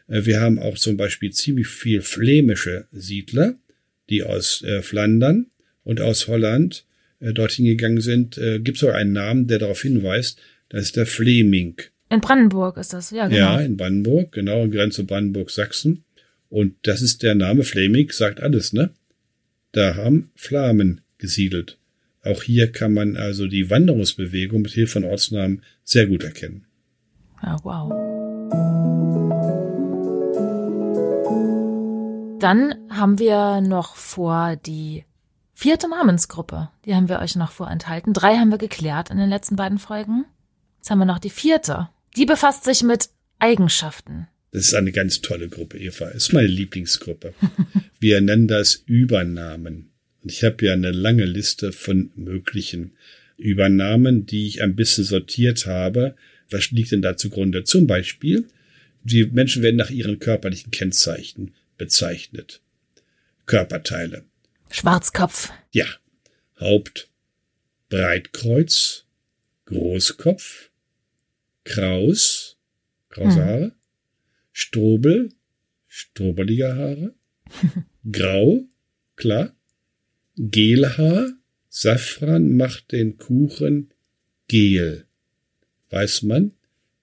Äh, 0.08 0.25
wir 0.25 0.39
haben 0.39 0.60
auch 0.60 0.77
zum 0.77 0.98
Beispiel 0.98 1.32
ziemlich 1.32 1.68
viel 1.68 2.01
flämische 2.01 2.86
Siedler, 2.92 3.56
die 4.10 4.24
aus 4.24 4.62
äh, 4.62 4.84
Flandern 4.84 5.48
und 5.84 6.00
aus 6.00 6.27
Holland 6.27 6.86
äh, 7.20 7.34
dorthin 7.34 7.66
gegangen 7.66 8.01
sind. 8.01 8.38
Äh, 8.38 8.60
Gibt 8.60 8.77
es 8.77 8.84
auch 8.84 8.94
einen 8.94 9.13
Namen, 9.13 9.48
der 9.48 9.58
darauf 9.58 9.82
hinweist, 9.82 10.39
das 10.70 10.84
ist 10.84 10.96
der 10.96 11.08
Fleming. 11.08 11.82
In 12.10 12.22
Brandenburg 12.22 12.77
ist 12.77 12.94
das, 12.94 13.10
ja, 13.10 13.27
genau. 13.27 13.39
Ja, 13.39 13.62
in 13.62 13.77
Brandenburg, 13.77 14.32
genau, 14.32 14.63
in 14.63 14.72
Grenze 14.72 15.04
Brandenburg-Sachsen. 15.04 16.04
Und 16.50 16.75
das 16.84 17.01
ist 17.01 17.24
der 17.24 17.36
Name 17.36 17.63
Fleming, 17.63 18.12
sagt 18.12 18.42
alles, 18.42 18.74
ne? 18.74 18.92
Da 19.72 19.96
haben 19.96 20.30
Flamen 20.36 21.01
gesiedelt. 21.18 21.77
Auch 22.28 22.44
hier 22.44 22.72
kann 22.72 22.94
man 22.94 23.16
also 23.16 23.48
die 23.48 23.70
Wanderungsbewegung 23.70 24.62
mit 24.62 24.72
Hilfe 24.72 24.94
von 24.94 25.04
Ortsnamen 25.06 25.64
sehr 25.84 26.08
gut 26.08 26.24
erkennen. 26.24 26.66
Ja, 27.42 27.58
wow. 27.64 27.90
Dann 32.40 32.76
haben 32.90 33.20
wir 33.20 33.62
noch 33.62 33.96
vor 33.96 34.56
die 34.58 35.06
vierte 35.54 35.90
Namensgruppe. 35.90 36.70
Die 36.86 36.94
haben 36.94 37.10
wir 37.10 37.20
euch 37.20 37.36
noch 37.36 37.52
vorenthalten. 37.52 38.14
Drei 38.14 38.36
haben 38.38 38.52
wir 38.52 38.58
geklärt 38.58 39.10
in 39.10 39.18
den 39.18 39.30
letzten 39.30 39.56
beiden 39.56 39.80
Folgen. 39.80 40.26
Jetzt 40.78 40.92
haben 40.92 41.00
wir 41.00 41.06
noch 41.06 41.20
die 41.20 41.30
vierte. 41.30 41.90
Die 42.16 42.26
befasst 42.26 42.64
sich 42.64 42.84
mit 42.84 43.10
Eigenschaften. 43.40 44.28
Das 44.52 44.64
ist 44.64 44.74
eine 44.74 44.92
ganz 44.92 45.22
tolle 45.22 45.50
Gruppe, 45.50 45.78
Eva. 45.78 46.06
Das 46.06 46.16
ist 46.16 46.34
meine 46.34 46.48
Lieblingsgruppe. 46.48 47.34
Wir 48.00 48.22
nennen 48.22 48.48
das 48.48 48.76
Übernamen. 48.76 49.87
Ich 50.30 50.44
habe 50.44 50.66
ja 50.66 50.74
eine 50.74 50.92
lange 50.92 51.26
Liste 51.26 51.72
von 51.72 52.12
möglichen 52.16 52.92
Übernamen, 53.38 54.26
die 54.26 54.48
ich 54.48 54.62
ein 54.62 54.76
bisschen 54.76 55.04
sortiert 55.04 55.66
habe. 55.66 56.16
Was 56.50 56.72
liegt 56.72 56.92
denn 56.92 57.02
da 57.02 57.18
zugrunde? 57.18 57.64
Zum 57.64 57.88
Beispiel, 57.88 58.48
die 59.04 59.26
Menschen 59.26 59.64
werden 59.64 59.76
nach 59.76 59.90
ihren 59.90 60.20
körperlichen 60.20 60.72
Kennzeichen 60.72 61.54
bezeichnet. 61.78 62.62
Körperteile. 63.46 64.24
Schwarzkopf. 64.72 65.52
Ja. 65.72 65.86
Haupt, 66.60 67.10
Breitkreuz, 67.90 69.06
Großkopf, 69.66 70.72
Kraus, 71.64 72.58
krause 73.10 73.36
hm. 73.36 73.46
Haare, 73.46 73.72
Strobel, 74.52 75.30
strobelige 75.88 76.76
Haare, 76.76 77.14
Grau, 78.12 78.66
klar, 79.16 79.56
Gelhaar, 80.38 81.32
Safran 81.70 82.56
macht 82.56 82.91
den 82.91 83.17
Kuchen 83.17 83.91
gel. 84.48 85.06
Weiß 85.89 86.22
man, 86.24 86.51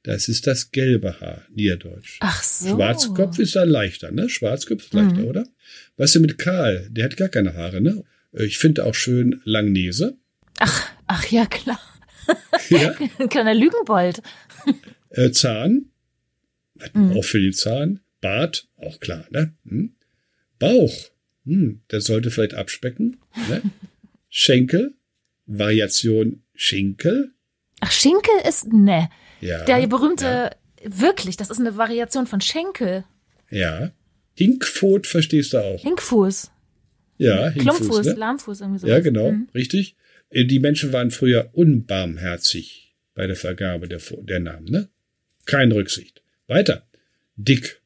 das 0.05 0.29
ist 0.29 0.47
das 0.47 0.71
gelbe 0.71 1.21
Haar, 1.21 1.47
Niederdeutsch. 1.51 2.19
Ach 2.21 2.43
so. 2.43 2.77
Schwarzkopf 2.77 3.39
ist 3.39 3.57
dann 3.57 3.69
leichter, 3.69 4.11
ne? 4.13 4.29
Schwarzkopf 4.29 4.85
ist 4.85 4.95
leichter, 4.95 5.23
mhm. 5.23 5.25
oder? 5.25 5.49
Was 5.97 6.15
ist 6.15 6.21
mit 6.21 6.39
Karl? 6.39 6.89
Der 6.91 7.05
hat 7.05 7.17
gar 7.17 7.29
keine 7.29 7.55
Haare, 7.55 7.81
ne? 7.81 8.05
Ich 8.33 8.59
finde 8.59 8.85
auch 8.85 8.95
schön 8.95 9.41
Langnese. 9.45 10.17
Ach, 10.59 10.91
ach 11.07 11.27
ja, 11.27 11.47
klar. 11.47 11.81
Ja? 12.69 12.93
Kleiner 13.29 13.55
Lügenbold. 13.55 14.23
Äh, 15.11 15.31
Zahn, 15.31 15.87
mhm. 16.93 17.13
auch 17.13 17.25
für 17.25 17.41
den 17.41 17.53
Zahn. 17.53 18.01
Bart, 18.21 18.69
auch 18.77 19.01
klar, 19.01 19.27
ne? 19.31 19.55
Hm. 19.69 19.95
Bauch, 20.59 21.11
hm, 21.45 21.83
der 21.91 22.01
sollte 22.01 22.31
vielleicht 22.31 22.55
abspecken. 22.55 23.19
Ne? 23.49 23.63
Schenkel, 24.29 24.95
Variation 25.47 26.43
Schinkel. 26.55 27.33
Ach, 27.81 27.93
Schinkel 27.93 28.35
ist, 28.49 28.73
ne. 28.73 29.09
Ja. 29.41 29.65
Der 29.65 29.87
berühmte, 29.87 30.25
ja. 30.25 30.51
wirklich, 31.01 31.37
das 31.37 31.51
ist 31.51 31.61
eine 31.61 31.77
Variation 31.77 32.27
von 32.27 32.41
Schenkel. 32.41 33.05
Ja. 33.51 33.93
Hinkpfot 34.35 35.07
verstehst 35.07 35.53
du 35.53 35.59
auch. 35.59 35.81
Hinkfuß. 35.81 36.51
Ja, 37.19 37.51
Hinkfuß. 37.51 37.63
Klumpfuß, 37.63 38.07
ne? 38.07 38.13
Lahmfuß, 38.15 38.61
irgendwie 38.61 38.81
so. 38.81 38.87
Ja, 38.87 39.01
genau, 39.01 39.33
mhm. 39.33 39.49
richtig. 39.55 39.97
Äh, 40.31 40.45
die 40.45 40.59
Menschen 40.59 40.93
waren 40.93 41.11
früher 41.11 41.51
unbarmherzig 41.53 42.97
bei 43.15 43.27
der 43.27 43.37
Vergabe 43.37 43.89
der, 43.89 44.01
der 44.23 44.41
Namen, 44.41 44.67
ne? 44.67 44.89
Keine 45.45 45.75
Rücksicht. 45.75 46.23
Weiter. 46.47 46.87
Dick, 47.37 47.81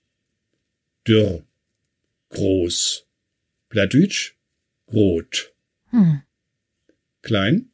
dürr, 1.06 1.42
groß, 2.30 3.06
Plattdeutsch, 3.68 4.36
rot. 4.92 5.52
Hm. 5.90 6.22
Klein. 7.22 7.70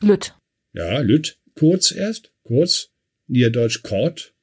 Lütt. 0.00 0.34
Ja, 0.72 1.00
Lütt. 1.00 1.38
Kurz 1.54 1.92
erst, 1.92 2.32
kurz. 2.42 2.90
Niederdeutsch 3.26 3.82
kort. 3.82 4.34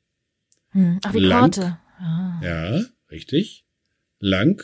Hm. 0.69 0.99
Ach, 1.03 1.13
wie 1.13 1.19
Lang. 1.19 1.51
Korte. 1.51 1.79
Ah. 1.99 2.39
Ja, 2.43 2.85
richtig. 3.11 3.65
Lang. 4.19 4.63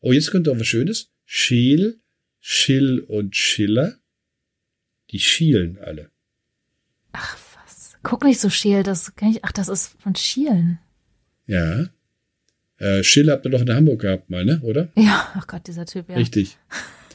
Oh, 0.00 0.12
jetzt 0.12 0.30
kommt 0.30 0.46
doch 0.46 0.58
was 0.58 0.66
Schönes. 0.66 1.10
Scheel, 1.24 2.00
Schill 2.40 3.00
und 3.00 3.36
Schiller. 3.36 3.98
Die 5.10 5.18
schielen 5.18 5.78
alle. 5.78 6.10
Ach, 7.12 7.38
was? 7.54 7.96
Guck 8.02 8.24
nicht 8.24 8.40
so 8.40 8.50
scheel, 8.50 8.82
das 8.82 9.14
kann 9.16 9.30
ich, 9.30 9.44
ach, 9.44 9.52
das 9.52 9.68
ist 9.68 10.00
von 10.00 10.14
Schielen. 10.14 10.78
Ja. 11.46 11.88
Äh, 12.78 13.02
Schill 13.02 13.30
habt 13.30 13.44
ihr 13.44 13.50
doch 13.50 13.60
in 13.60 13.72
Hamburg 13.72 14.00
gehabt 14.02 14.30
mal, 14.30 14.44
ne, 14.44 14.60
oder? 14.62 14.88
Ja, 14.96 15.32
ach 15.34 15.46
Gott, 15.46 15.66
dieser 15.66 15.86
Typ, 15.86 16.08
ja. 16.08 16.16
Richtig. 16.16 16.56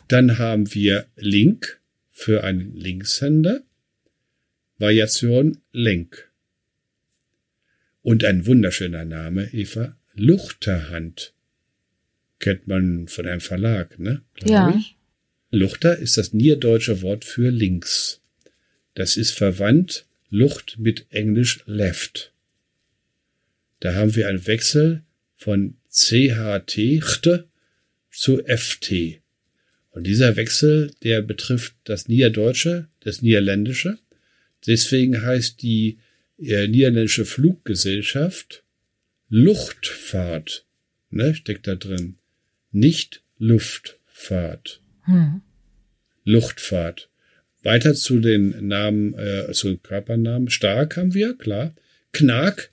Dann 0.08 0.38
haben 0.38 0.74
wir 0.74 1.08
Link 1.16 1.80
für 2.12 2.44
einen 2.44 2.76
Linkshänder. 2.76 3.64
Variation 4.78 5.60
Lenk. 5.72 6.30
Und 8.02 8.26
ein 8.26 8.46
wunderschöner 8.46 9.06
Name, 9.06 9.54
Eva, 9.54 9.96
Luchterhand. 10.14 11.34
Kennt 12.40 12.68
man 12.68 13.08
von 13.08 13.26
einem 13.26 13.40
Verlag, 13.40 13.98
ne? 14.00 14.24
Glaube 14.34 14.52
ja. 14.52 14.76
Ich. 14.78 14.98
Luchter 15.52 15.98
ist 15.98 16.18
das 16.18 16.34
niederdeutsche 16.34 17.02
Wort 17.02 17.24
für 17.24 17.50
links. 17.50 18.20
Das 18.96 19.16
ist 19.16 19.32
verwandt 19.32 20.06
Lucht 20.30 20.80
mit 20.80 21.06
Englisch 21.12 21.64
left. 21.66 22.34
Da 23.80 23.94
haben 23.94 24.16
wir 24.16 24.28
einen 24.28 24.46
Wechsel 24.48 25.04
von 25.44 25.76
CHT 25.90 27.04
zu 28.10 28.42
FT. 28.46 29.20
Und 29.90 30.08
dieser 30.08 30.38
Wechsel, 30.38 30.92
der 31.04 31.22
betrifft 31.22 31.76
das 31.84 32.08
Niederdeutsche, 32.08 32.88
das 33.02 33.22
Niederländische. 33.22 34.00
Deswegen 34.66 35.22
heißt 35.22 35.62
die 35.62 36.00
äh, 36.40 36.68
niederländische 36.68 37.26
Fluggesellschaft 37.26 38.64
Luftfahrt, 39.30 40.66
ne, 41.10 41.36
steckt 41.36 41.68
da 41.68 41.76
drin. 41.76 42.16
Nicht 42.72 43.22
Luftfahrt. 43.38 44.82
Hm. 45.02 45.42
Luftfahrt. 46.24 47.10
Weiter 47.64 47.96
zu 47.96 48.20
den 48.20 48.68
Namen, 48.68 49.14
äh, 49.16 49.52
zu 49.52 49.68
den 49.68 49.84
Körpernamen. 49.84 50.50
Stark 50.50 50.96
haben 50.96 51.14
wir, 51.14 51.38
klar. 51.38 51.76
Knack, 52.14 52.72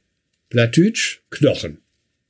Plattdeutsch, 0.50 1.22
Knochen. 1.30 1.78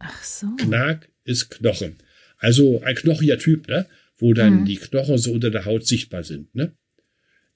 Ach 0.00 0.24
so. 0.24 0.48
Knack 0.56 1.08
ist 1.24 1.50
Knochen. 1.50 1.96
Also 2.38 2.82
ein 2.82 2.96
knochiger 2.96 3.38
Typ, 3.38 3.68
ne? 3.68 3.86
Wo 4.16 4.34
dann 4.34 4.60
hm. 4.60 4.64
die 4.64 4.76
Knochen 4.76 5.18
so 5.18 5.32
unter 5.32 5.50
der 5.50 5.64
Haut 5.64 5.86
sichtbar 5.86 6.24
sind, 6.24 6.54
ne? 6.54 6.72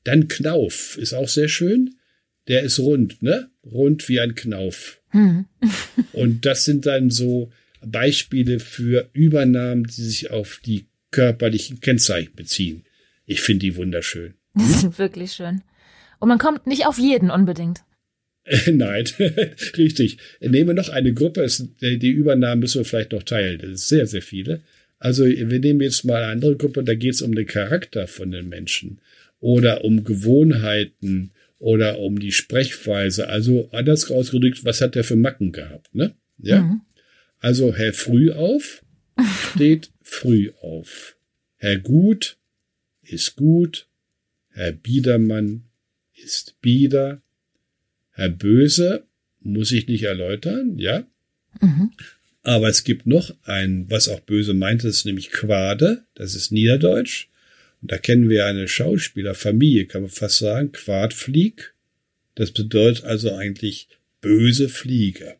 Dann 0.04 0.28
Knauf 0.28 0.96
ist 0.98 1.14
auch 1.14 1.28
sehr 1.28 1.48
schön. 1.48 1.96
Der 2.46 2.62
ist 2.62 2.78
rund, 2.78 3.22
ne? 3.22 3.50
Rund 3.64 4.08
wie 4.08 4.20
ein 4.20 4.34
Knauf. 4.34 5.00
Hm. 5.08 5.46
Und 6.12 6.44
das 6.44 6.64
sind 6.64 6.86
dann 6.86 7.10
so 7.10 7.50
Beispiele 7.84 8.60
für 8.60 9.08
Übernahmen, 9.12 9.84
die 9.84 10.02
sich 10.02 10.30
auf 10.30 10.60
die 10.64 10.86
körperlichen 11.10 11.80
Kennzeichen 11.80 12.34
beziehen. 12.34 12.84
Ich 13.24 13.40
finde 13.40 13.60
die 13.60 13.76
wunderschön. 13.76 14.34
Die 14.54 14.64
sind 14.64 14.98
wirklich 14.98 15.32
schön. 15.32 15.62
Und 16.18 16.28
man 16.28 16.38
kommt 16.38 16.66
nicht 16.66 16.86
auf 16.86 16.98
jeden 16.98 17.30
unbedingt. 17.30 17.84
Nein, 18.66 19.04
richtig. 19.76 20.18
Nehmen 20.40 20.76
noch 20.76 20.88
eine 20.88 21.14
Gruppe. 21.14 21.46
Die 21.80 22.10
Übernahmen 22.10 22.60
müssen 22.60 22.80
wir 22.80 22.84
vielleicht 22.84 23.12
noch 23.12 23.22
teilen. 23.22 23.58
Das 23.58 23.70
ist 23.70 23.88
sehr, 23.88 24.06
sehr 24.06 24.22
viele. 24.22 24.60
Also 24.98 25.24
wir 25.24 25.58
nehmen 25.58 25.80
jetzt 25.80 26.04
mal 26.04 26.22
eine 26.22 26.32
andere 26.32 26.56
Gruppe. 26.56 26.84
Da 26.84 26.94
geht 26.94 27.14
es 27.14 27.22
um 27.22 27.34
den 27.34 27.46
Charakter 27.46 28.06
von 28.06 28.30
den 28.30 28.48
Menschen 28.48 29.00
oder 29.40 29.84
um 29.84 30.04
Gewohnheiten 30.04 31.30
oder 31.58 31.98
um 31.98 32.18
die 32.18 32.32
Sprechweise. 32.32 33.28
Also 33.28 33.68
anders 33.72 34.10
ausgedrückt, 34.10 34.64
was 34.64 34.80
hat 34.80 34.94
der 34.94 35.04
für 35.04 35.16
Macken 35.16 35.52
gehabt? 35.52 35.94
Ne? 35.94 36.14
Ja. 36.38 36.62
Mhm. 36.62 36.80
Also 37.40 37.74
Herr 37.74 37.92
Früh 37.92 38.30
auf 38.30 38.82
steht 39.54 39.90
früh 40.02 40.50
auf. 40.60 41.16
Herr 41.56 41.78
Gut 41.78 42.36
ist 43.02 43.36
gut, 43.36 43.86
Herr 44.50 44.72
Biedermann 44.72 45.64
ist 46.14 46.60
Bieder, 46.60 47.22
Herr 48.14 48.30
Böse 48.30 49.04
muss 49.40 49.72
ich 49.72 49.86
nicht 49.86 50.04
erläutern, 50.04 50.78
ja. 50.78 51.04
Mhm. 51.60 51.92
Aber 52.42 52.68
es 52.68 52.84
gibt 52.84 53.06
noch 53.06 53.34
ein, 53.44 53.86
was 53.90 54.08
auch 54.08 54.20
Böse 54.20 54.54
meint, 54.54 54.84
das 54.84 54.96
ist 54.96 55.06
nämlich 55.06 55.30
Quade, 55.30 56.04
das 56.14 56.34
ist 56.34 56.52
Niederdeutsch. 56.52 57.28
Und 57.82 57.90
da 57.92 57.98
kennen 57.98 58.28
wir 58.28 58.46
eine 58.46 58.68
Schauspielerfamilie, 58.68 59.86
kann 59.86 60.02
man 60.02 60.10
fast 60.10 60.38
sagen, 60.38 60.72
Quadflieg. 60.72 61.74
Das 62.34 62.50
bedeutet 62.50 63.04
also 63.04 63.34
eigentlich 63.34 63.88
böse 64.20 64.68
Fliege. 64.68 65.36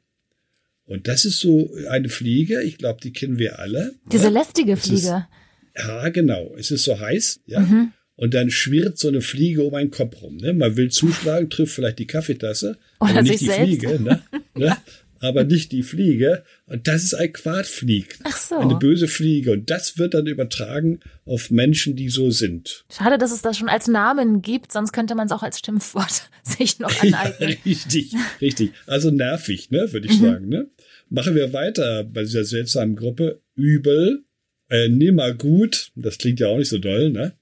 Und 0.86 1.08
das 1.08 1.24
ist 1.24 1.40
so 1.40 1.74
eine 1.88 2.08
Fliege, 2.08 2.62
ich 2.62 2.78
glaube, 2.78 3.00
die 3.02 3.12
kennen 3.12 3.38
wir 3.38 3.58
alle. 3.58 3.94
Diese 4.12 4.28
lästige 4.28 4.76
Fliege. 4.76 4.96
Ist, 5.74 5.76
ja, 5.76 6.08
genau. 6.10 6.54
Es 6.58 6.70
ist 6.70 6.84
so 6.84 7.00
heiß, 7.00 7.40
ja. 7.46 7.60
Mhm. 7.60 7.92
Und 8.16 8.34
dann 8.34 8.50
schwirrt 8.50 8.98
so 8.98 9.08
eine 9.08 9.20
Fliege 9.20 9.64
um 9.64 9.74
einen 9.74 9.90
Kopf 9.90 10.22
rum. 10.22 10.36
Ne? 10.36 10.52
Man 10.52 10.76
will 10.76 10.90
zuschlagen, 10.90 11.50
trifft 11.50 11.74
vielleicht 11.74 11.98
die 11.98 12.06
Kaffeetasse, 12.06 12.78
Oder 13.00 13.10
aber 13.10 13.22
nicht 13.22 13.40
die 13.40 13.44
selbst. 13.46 13.64
Fliege. 13.64 14.02
Ne? 14.02 14.22
ne? 14.54 14.76
aber 15.24 15.44
nicht 15.44 15.72
die 15.72 15.82
Fliege. 15.82 16.44
Und 16.66 16.86
das 16.86 17.02
ist 17.02 17.14
ein 17.14 17.32
Quadflieg. 17.32 18.18
Ach 18.24 18.36
so. 18.36 18.56
Eine 18.56 18.76
böse 18.76 19.08
Fliege. 19.08 19.52
Und 19.52 19.70
das 19.70 19.98
wird 19.98 20.14
dann 20.14 20.26
übertragen 20.26 21.00
auf 21.24 21.50
Menschen, 21.50 21.96
die 21.96 22.08
so 22.08 22.30
sind. 22.30 22.84
Schade, 22.92 23.18
dass 23.18 23.32
es 23.32 23.42
das 23.42 23.56
schon 23.56 23.68
als 23.68 23.88
Namen 23.88 24.42
gibt, 24.42 24.72
sonst 24.72 24.92
könnte 24.92 25.14
man 25.14 25.26
es 25.26 25.32
auch 25.32 25.42
als 25.42 25.60
Schimpfwort 25.64 26.30
sich 26.42 26.78
noch 26.78 26.90
aneignen. 27.02 27.50
Ja, 27.50 27.56
richtig, 27.64 28.14
richtig. 28.40 28.72
Also 28.86 29.10
nervig, 29.10 29.70
ne, 29.70 29.92
würde 29.92 30.06
ich 30.06 30.20
mhm. 30.20 30.24
sagen. 30.24 30.48
Ne? 30.48 30.70
Machen 31.08 31.34
wir 31.34 31.52
weiter 31.52 32.04
bei 32.04 32.22
dieser 32.22 32.44
seltsamen 32.44 32.96
Gruppe. 32.96 33.40
Übel, 33.54 34.24
äh, 34.68 34.88
nimmer 34.88 35.32
gut. 35.32 35.90
Das 35.94 36.18
klingt 36.18 36.40
ja 36.40 36.48
auch 36.48 36.58
nicht 36.58 36.68
so 36.68 36.78
doll, 36.78 37.10
ne? 37.10 37.32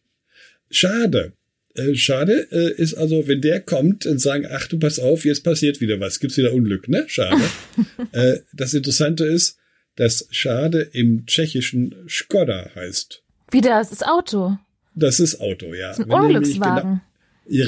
Schade. 0.72 1.34
Äh, 1.74 1.94
schade 1.94 2.48
äh, 2.50 2.72
ist 2.74 2.94
also, 2.94 3.28
wenn 3.28 3.40
der 3.40 3.60
kommt 3.60 4.04
und 4.04 4.18
sagen, 4.18 4.46
ach 4.50 4.66
du 4.66 4.78
pass 4.78 4.98
auf, 4.98 5.24
jetzt 5.24 5.42
passiert 5.44 5.80
wieder 5.80 6.00
was, 6.00 6.20
gibt's 6.20 6.36
wieder 6.36 6.52
Unglück, 6.52 6.88
ne? 6.88 7.04
Schade. 7.06 7.40
äh, 8.12 8.38
das 8.52 8.74
Interessante 8.74 9.24
ist, 9.24 9.58
dass 9.96 10.26
Schade 10.30 10.80
im 10.92 11.24
Tschechischen 11.26 11.94
Skoda 12.08 12.70
heißt. 12.74 13.22
Wie 13.50 13.60
das 13.60 13.92
ist 13.92 14.06
Auto. 14.06 14.58
Das 14.94 15.20
ist 15.20 15.40
Auto, 15.40 15.74
ja. 15.74 15.88
Das 15.88 15.98
ist 15.98 16.04
ein 16.04 16.10
Unglückswagen. 16.10 17.00
Ja, 17.44 17.66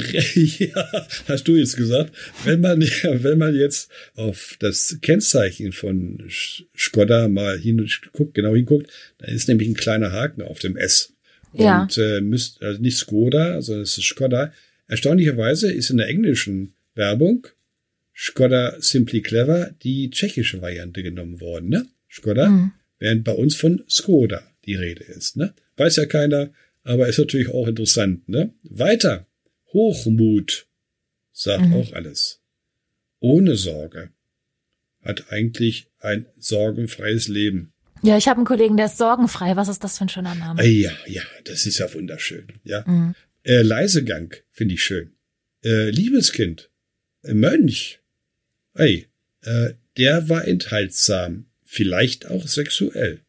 hast 1.27 1.49
du 1.49 1.57
jetzt 1.57 1.75
gesagt. 1.75 2.15
Wenn 2.45 2.61
man, 2.61 2.79
wenn 3.03 3.37
man 3.37 3.53
jetzt 3.53 3.91
auf 4.15 4.55
das 4.59 4.99
Kennzeichen 5.01 5.73
von 5.73 6.23
Skoda 6.75 7.27
mal 7.27 7.59
hinguckt, 7.59 8.33
genau 8.33 8.55
hinguckt, 8.55 8.89
dann 9.17 9.35
ist 9.35 9.49
nämlich 9.49 9.67
ein 9.67 9.75
kleiner 9.75 10.13
Haken 10.13 10.43
auf 10.43 10.59
dem 10.59 10.77
S. 10.77 11.14
Ja. 11.57 11.83
Und 11.83 11.97
äh, 11.97 12.21
müsst, 12.21 12.61
also 12.61 12.81
nicht 12.81 12.97
Skoda, 12.97 13.61
sondern 13.61 13.83
es 13.83 13.97
ist 13.97 14.05
Skoda. 14.05 14.53
Erstaunlicherweise 14.87 15.71
ist 15.71 15.89
in 15.89 15.97
der 15.97 16.07
englischen 16.07 16.73
Werbung 16.93 17.47
Skoda 18.15 18.79
Simply 18.79 19.21
Clever 19.21 19.71
die 19.83 20.09
tschechische 20.09 20.61
Variante 20.61 21.03
genommen 21.03 21.41
worden, 21.41 21.69
ne? 21.69 21.85
Skoda, 22.09 22.49
mhm. 22.49 22.71
während 22.97 23.25
bei 23.25 23.33
uns 23.33 23.55
von 23.55 23.83
Skoda 23.89 24.41
die 24.65 24.75
Rede 24.75 25.03
ist, 25.03 25.35
ne? 25.35 25.53
Weiß 25.75 25.97
ja 25.97 26.05
keiner, 26.05 26.51
aber 26.83 27.09
ist 27.09 27.19
natürlich 27.19 27.49
auch 27.49 27.67
interessant, 27.67 28.27
ne? 28.29 28.53
Weiter. 28.63 29.27
Hochmut 29.73 30.67
sagt 31.33 31.67
mhm. 31.67 31.73
auch 31.73 31.91
alles. 31.91 32.41
Ohne 33.19 33.55
Sorge 33.57 34.11
hat 35.01 35.31
eigentlich 35.31 35.87
ein 35.99 36.25
sorgenfreies 36.37 37.27
Leben. 37.27 37.73
Ja, 38.05 38.17
ich 38.17 38.27
habe 38.27 38.37
einen 38.37 38.45
Kollegen, 38.45 38.77
der 38.77 38.85
ist 38.85 38.99
sorgenfrei. 38.99 39.55
Was 39.55 39.67
ist 39.67 39.83
das 39.83 39.97
für 39.97 40.05
ein 40.05 40.09
schöner 40.09 40.35
Name? 40.35 40.61
Äh, 40.61 40.69
ja, 40.69 40.91
ja, 41.07 41.23
das 41.43 41.65
ist 41.65 41.79
ja 41.79 41.91
wunderschön. 41.91 42.45
Ja. 42.63 42.83
Mhm. 42.85 43.15
Äh, 43.41 43.63
Leisegang 43.63 44.35
finde 44.51 44.75
ich 44.75 44.83
schön. 44.83 45.13
Äh, 45.63 45.89
Liebeskind, 45.89 46.69
äh, 47.23 47.33
Mönch, 47.33 47.99
ey, 48.75 49.07
äh, 49.41 49.71
der 49.97 50.29
war 50.29 50.47
enthaltsam, 50.47 51.47
vielleicht 51.63 52.27
auch 52.27 52.47
sexuell. 52.47 53.21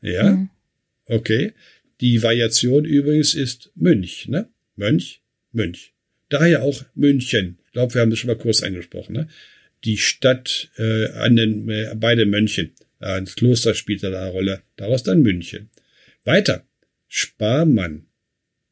Ja, 0.00 0.32
mhm. 0.32 0.50
okay. 1.06 1.52
Die 2.00 2.20
Variation 2.24 2.84
übrigens 2.84 3.34
ist 3.34 3.70
Mönch, 3.76 4.26
ne? 4.26 4.48
Mönch, 4.74 5.22
Mönch. 5.52 5.92
Daher 6.28 6.64
auch 6.64 6.84
München. 6.96 7.58
Ich 7.66 7.72
glaube, 7.72 7.94
wir 7.94 8.00
haben 8.00 8.10
das 8.10 8.18
schon 8.18 8.28
mal 8.28 8.36
kurz 8.36 8.64
angesprochen, 8.64 9.12
ne? 9.12 9.28
Die 9.84 9.96
Stadt 9.96 10.70
äh, 10.76 11.12
an 11.12 11.36
den 11.36 11.68
äh, 11.68 11.94
beide 11.94 12.26
Mönchen. 12.26 12.72
Das 13.04 13.36
Kloster 13.36 13.74
spielt 13.74 14.02
da 14.02 14.08
eine 14.08 14.30
Rolle. 14.30 14.62
Daraus 14.76 15.02
dann 15.02 15.20
München. 15.20 15.68
Weiter. 16.24 16.66
Sparmann. 17.06 18.06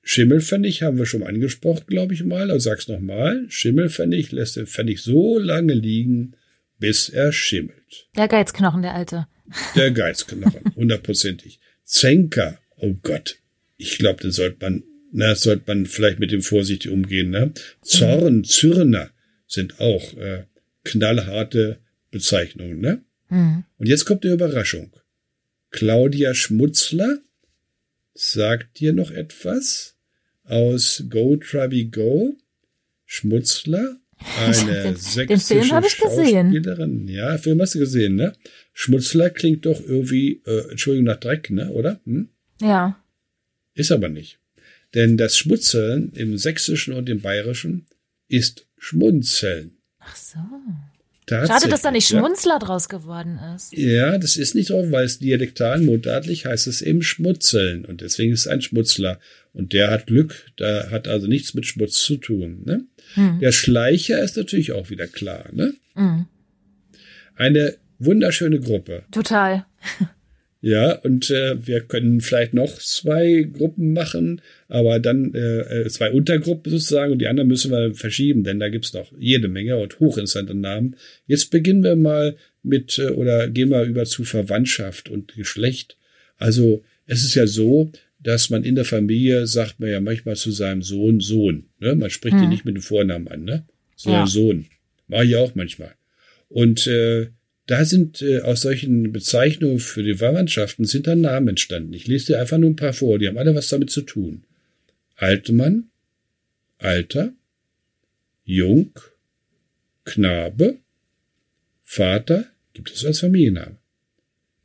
Schimmelpfennig 0.03 0.83
haben 0.83 0.97
wir 0.97 1.05
schon 1.05 1.23
angesprochen, 1.23 1.85
glaube 1.87 2.15
ich 2.15 2.25
mal. 2.25 2.51
Also 2.51 2.71
sag's 2.71 2.89
nochmal. 2.89 3.45
Schimmelpfennig 3.49 4.33
lässt 4.33 4.57
den 4.57 4.67
Pfennig 4.67 5.03
so 5.03 5.39
lange 5.39 5.75
liegen, 5.75 6.35
bis 6.79 7.11
er 7.11 7.31
schimmelt. 7.31 8.09
Der 8.17 8.27
Geizknochen, 8.27 8.81
der 8.81 8.95
alte. 8.95 9.27
Der 9.77 9.91
Geizknochen, 9.91 10.75
hundertprozentig. 10.77 11.61
Zenker. 11.85 12.59
Oh 12.77 12.95
Gott. 13.03 13.37
Ich 13.77 13.99
glaube, 13.99 14.23
den 14.23 14.31
sollte 14.31 14.57
man, 14.61 14.83
na, 15.13 15.35
sollte 15.35 15.65
man 15.67 15.85
vielleicht 15.85 16.21
mit 16.21 16.33
dem 16.33 16.41
vorsichtig 16.41 16.91
umgehen, 16.91 17.31
ne? 17.31 17.53
Zorn, 17.83 18.45
Zürner 18.45 19.11
sind 19.47 19.79
auch 19.79 20.17
äh, 20.17 20.45
knallharte 20.85 21.81
Bezeichnungen, 22.11 22.81
ne? 22.81 23.05
Mhm. 23.33 23.65
Und 23.79 23.89
jetzt 23.89 24.05
kommt 24.05 24.25
eine 24.25 24.35
Überraschung. 24.35 24.93
Claudia 25.71 26.35
Schmutzler 26.35 27.19
sagt 28.13 28.79
dir 28.79 28.93
noch 28.93 29.11
etwas 29.11 29.97
aus 30.45 31.05
Go 31.09 31.37
Travi 31.37 31.87
Go. 31.87 32.37
Schmutzler, 33.07 33.99
eine 34.39 34.97
sächsische 34.97 35.65
Schauspielerin. 35.65 37.09
Ja, 37.09 37.37
Film 37.39 37.61
hast 37.61 37.75
du 37.75 37.79
gesehen, 37.79 38.17
ne? 38.17 38.35
Schmutzler 38.73 39.31
klingt 39.31 39.67
doch 39.67 39.81
irgendwie, 39.81 40.43
äh, 40.47 40.71
Entschuldigung, 40.71 41.07
nach 41.07 41.21
Dreck, 41.21 41.51
ne, 41.51 41.71
oder? 41.71 42.01
Hm? 42.05 42.29
Ja. 42.61 43.03
Ist 43.75 43.93
aber 43.93 44.09
nicht. 44.09 44.39
Denn 44.95 45.17
das 45.17 45.37
Schmutzeln 45.37 46.13
im 46.15 46.37
Sächsischen 46.37 46.95
und 46.95 47.09
im 47.09 47.21
Bayerischen 47.21 47.87
ist 48.29 48.67
Schmunzeln. 48.79 49.79
Ach 49.99 50.17
so. 50.17 50.39
Schade, 51.29 51.69
dass 51.69 51.83
da 51.83 51.91
nicht 51.91 52.09
Schmunzler 52.09 52.55
ja. 52.55 52.59
draus 52.59 52.89
geworden 52.89 53.39
ist. 53.55 53.73
Ja, 53.73 54.19
das 54.19 54.37
ist 54.37 54.55
nicht 54.55 54.71
drauf, 54.71 54.87
weil 54.91 55.05
es 55.05 55.19
dialektal 55.19 55.81
mundartlich 55.81 56.47
heißt 56.47 56.67
es 56.67 56.83
eben 56.83 57.03
Schmutzeln 57.03 57.85
und 57.85 58.01
deswegen 58.01 58.33
ist 58.33 58.41
es 58.41 58.47
ein 58.49 58.61
Schmutzler. 58.61 59.21
Und 59.53 59.73
der 59.73 59.91
hat 59.91 60.07
Glück, 60.07 60.51
da 60.57 60.91
hat 60.91 61.09
also 61.09 61.27
nichts 61.27 61.55
mit 61.55 61.67
Schmutz 61.67 62.03
zu 62.03 62.17
tun. 62.17 62.63
Ne? 62.65 62.85
Hm. 63.15 63.39
Der 63.41 63.53
Schleicher 63.53 64.23
ist 64.23 64.37
natürlich 64.37 64.73
auch 64.73 64.91
wieder 64.91 65.07
klar. 65.07 65.45
Ne? 65.53 65.75
Hm. 65.95 66.27
Eine 67.37 67.77
wunderschöne 67.99 68.61
Gruppe. 68.61 69.05
Total. 69.11 69.67
Ja, 70.65 70.93
und 71.01 71.29
äh, 71.31 71.67
wir 71.67 71.81
können 71.81 72.21
vielleicht 72.21 72.55
noch 72.55 72.79
zwei 72.79 73.49
Gruppen 73.53 73.93
machen, 73.93 74.41
aber 74.69 75.01
dann 75.01 75.35
äh, 75.35 75.81
äh, 75.83 75.89
zwei 75.89 76.13
Untergruppen 76.13 76.71
sozusagen 76.71 77.11
und 77.11 77.19
die 77.19 77.27
anderen 77.27 77.49
müssen 77.49 77.73
wir 77.73 77.97
verschieben, 77.97 78.45
denn 78.45 78.61
da 78.61 78.69
gibt's 78.69 78.93
noch 78.93 79.13
jede 79.19 79.49
Menge 79.49 79.77
und 79.79 79.99
hochinteressante 79.99 80.55
Namen. 80.55 80.95
Jetzt 81.27 81.51
beginnen 81.51 81.83
wir 81.83 81.97
mal 81.97 82.37
mit 82.63 82.97
äh, 83.01 83.09
oder 83.09 83.49
gehen 83.49 83.71
wir 83.71 83.83
über 83.83 84.05
zu 84.05 84.23
Verwandtschaft 84.23 85.09
und 85.09 85.35
Geschlecht. 85.35 85.97
Also 86.37 86.85
es 87.07 87.25
ist 87.25 87.35
ja 87.35 87.49
so, 87.49 87.91
dass 88.21 88.49
man 88.49 88.63
in 88.63 88.77
der 88.77 88.85
Familie 88.85 89.49
sagt 89.49 89.81
man 89.81 89.91
ja 89.91 90.01
manchmal 90.01 90.37
zu 90.37 90.53
seinem 90.53 90.83
Sohn 90.83 91.19
Sohn. 91.19 91.65
Ne? 91.81 91.97
Man 91.97 92.11
spricht 92.11 92.37
hm. 92.37 92.45
ihn 92.45 92.51
nicht 92.51 92.65
mit 92.65 92.77
dem 92.77 92.83
Vornamen 92.83 93.27
an, 93.27 93.43
ne? 93.43 93.67
Sondern 93.97 94.23
ja. 94.23 94.27
Sohn. 94.29 94.67
Mache 95.09 95.25
ich 95.25 95.35
auch 95.35 95.57
manchmal. 95.57 95.95
Und 96.49 96.87
äh, 96.87 97.31
da 97.67 97.85
sind 97.85 98.23
äh, 98.23 98.41
aus 98.41 98.63
solchen 98.63 99.13
Bezeichnungen 99.13 99.79
für 99.79 100.03
die 100.03 100.15
Verwandtschaften 100.15 100.85
sind 100.85 101.07
dann 101.07 101.21
Namen 101.21 101.49
entstanden. 101.49 101.93
Ich 101.93 102.07
lese 102.07 102.27
dir 102.27 102.41
einfach 102.41 102.59
nur 102.59 102.71
ein 102.71 102.77
paar 102.77 102.93
vor, 102.93 103.19
die 103.19 103.29
haben 103.29 103.39
alle 103.39 103.55
was 103.55 103.69
damit 103.69 103.91
zu 103.91 104.03
tun. 104.03 104.45
Altmann, 105.17 105.91
Alter, 106.79 107.33
Jung, 108.45 108.91
Knabe, 110.05 110.79
Vater, 111.83 112.47
gibt 112.73 112.91
es 112.91 113.05
als 113.05 113.21
Familienname. 113.21 113.77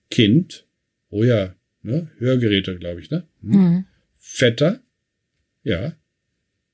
Kind, 0.09 0.65
oh 1.09 1.23
ja, 1.23 1.55
ne, 1.83 2.09
Hörgeräte, 2.17 2.77
glaube 2.77 3.01
ich, 3.01 3.11
ne? 3.11 3.27
Hm. 3.41 3.51
Mhm. 3.51 3.85
Vetter, 4.17 4.81
ja. 5.63 5.95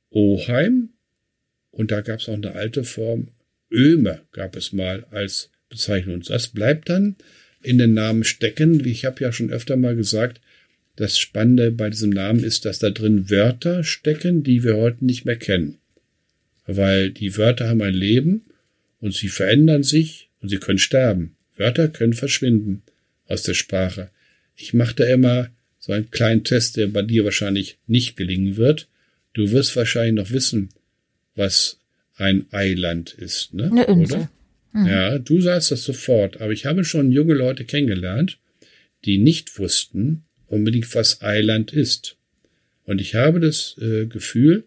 Oheim, 0.09 0.89
und 1.71 1.91
da 1.91 2.01
gab 2.01 2.19
es 2.19 2.29
auch 2.29 2.33
eine 2.33 2.53
alte 2.53 2.83
Form, 2.83 3.29
Öme 3.71 4.21
gab 4.31 4.55
es 4.55 4.71
mal 4.71 5.05
als 5.09 5.49
Bezeichnung. 5.73 6.15
Und 6.15 6.29
das 6.29 6.49
bleibt 6.49 6.89
dann 6.89 7.15
in 7.61 7.77
den 7.77 7.93
Namen 7.93 8.23
stecken. 8.23 8.85
Wie 8.85 8.91
ich 8.91 9.05
habe 9.05 9.23
ja 9.23 9.31
schon 9.31 9.49
öfter 9.49 9.75
mal 9.75 9.95
gesagt, 9.95 10.39
das 10.95 11.17
Spannende 11.17 11.71
bei 11.71 11.89
diesem 11.89 12.11
Namen 12.11 12.43
ist, 12.43 12.65
dass 12.65 12.79
da 12.79 12.91
drin 12.91 13.29
Wörter 13.29 13.83
stecken, 13.83 14.43
die 14.43 14.63
wir 14.63 14.77
heute 14.77 15.03
nicht 15.05 15.25
mehr 15.25 15.37
kennen. 15.37 15.79
Weil 16.65 17.09
die 17.09 17.35
Wörter 17.37 17.67
haben 17.67 17.81
ein 17.81 17.93
Leben 17.93 18.45
und 18.99 19.13
sie 19.13 19.27
verändern 19.27 19.83
sich 19.83 20.29
und 20.41 20.49
sie 20.49 20.57
können 20.57 20.77
sterben. 20.77 21.35
Wörter 21.57 21.87
können 21.87 22.13
verschwinden 22.13 22.83
aus 23.27 23.43
der 23.43 23.53
Sprache. 23.53 24.09
Ich 24.55 24.73
mache 24.73 24.95
da 24.95 25.05
immer 25.05 25.49
so 25.79 25.91
einen 25.91 26.11
kleinen 26.11 26.43
Test, 26.43 26.77
der 26.77 26.87
bei 26.87 27.01
dir 27.01 27.25
wahrscheinlich 27.25 27.77
nicht 27.87 28.15
gelingen 28.15 28.55
wird. 28.55 28.87
Du 29.33 29.51
wirst 29.51 29.75
wahrscheinlich 29.75 30.15
noch 30.15 30.31
wissen, 30.31 30.69
was 31.35 31.79
ein 32.15 32.45
Eiland 32.51 33.13
ist, 33.13 33.53
ne? 33.53 33.65
Eine 33.71 33.85
Insel. 33.85 34.29
Mhm. 34.73 34.85
Ja, 34.87 35.19
du 35.19 35.39
sagst 35.39 35.71
das 35.71 35.83
sofort, 35.83 36.41
aber 36.41 36.51
ich 36.51 36.65
habe 36.65 36.83
schon 36.83 37.11
junge 37.11 37.33
Leute 37.33 37.63
kennengelernt, 37.65 38.39
die 39.05 39.17
nicht 39.17 39.57
wussten 39.59 40.23
unbedingt, 40.47 40.93
was 40.95 41.21
Eiland 41.21 41.71
ist. 41.71 42.17
Und 42.85 42.99
ich 42.99 43.15
habe 43.15 43.39
das 43.39 43.75
äh, 43.81 44.05
Gefühl, 44.05 44.65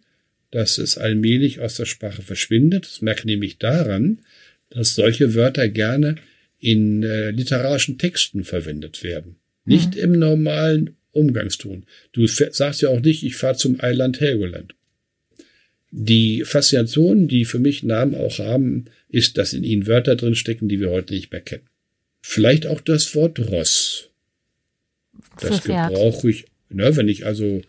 dass 0.50 0.78
es 0.78 0.96
allmählich 0.96 1.60
aus 1.60 1.76
der 1.76 1.84
Sprache 1.84 2.22
verschwindet. 2.22 2.86
Das 2.86 3.02
merkt 3.02 3.24
nämlich 3.24 3.58
daran, 3.58 4.20
dass 4.70 4.94
solche 4.94 5.34
Wörter 5.34 5.68
gerne 5.68 6.16
in 6.58 7.02
äh, 7.02 7.30
literarischen 7.30 7.98
Texten 7.98 8.44
verwendet 8.44 9.02
werden. 9.02 9.36
Nicht 9.64 9.96
mhm. 9.96 10.02
im 10.02 10.12
normalen 10.12 10.96
Umgangston. 11.12 11.84
Du 12.12 12.26
sagst 12.26 12.82
ja 12.82 12.88
auch 12.88 13.00
nicht, 13.00 13.22
ich 13.22 13.36
fahre 13.36 13.56
zum 13.56 13.80
Eiland 13.80 14.20
Helgoland. 14.20 14.74
Die 15.98 16.44
Faszination, 16.44 17.26
die 17.26 17.46
für 17.46 17.58
mich 17.58 17.82
Namen 17.82 18.14
auch 18.14 18.38
haben, 18.38 18.84
ist, 19.08 19.38
dass 19.38 19.54
in 19.54 19.64
ihnen 19.64 19.86
Wörter 19.86 20.14
drinstecken, 20.14 20.68
die 20.68 20.78
wir 20.78 20.90
heute 20.90 21.14
nicht 21.14 21.32
mehr 21.32 21.40
kennen. 21.40 21.66
Vielleicht 22.20 22.66
auch 22.66 22.82
das 22.82 23.14
Wort 23.14 23.38
Ross. 23.38 24.10
Das 25.40 25.62
gebrauche 25.62 26.28
ich, 26.28 26.44
ne, 26.68 26.94
wenn 26.96 27.08
ich 27.08 27.24
also 27.24 27.62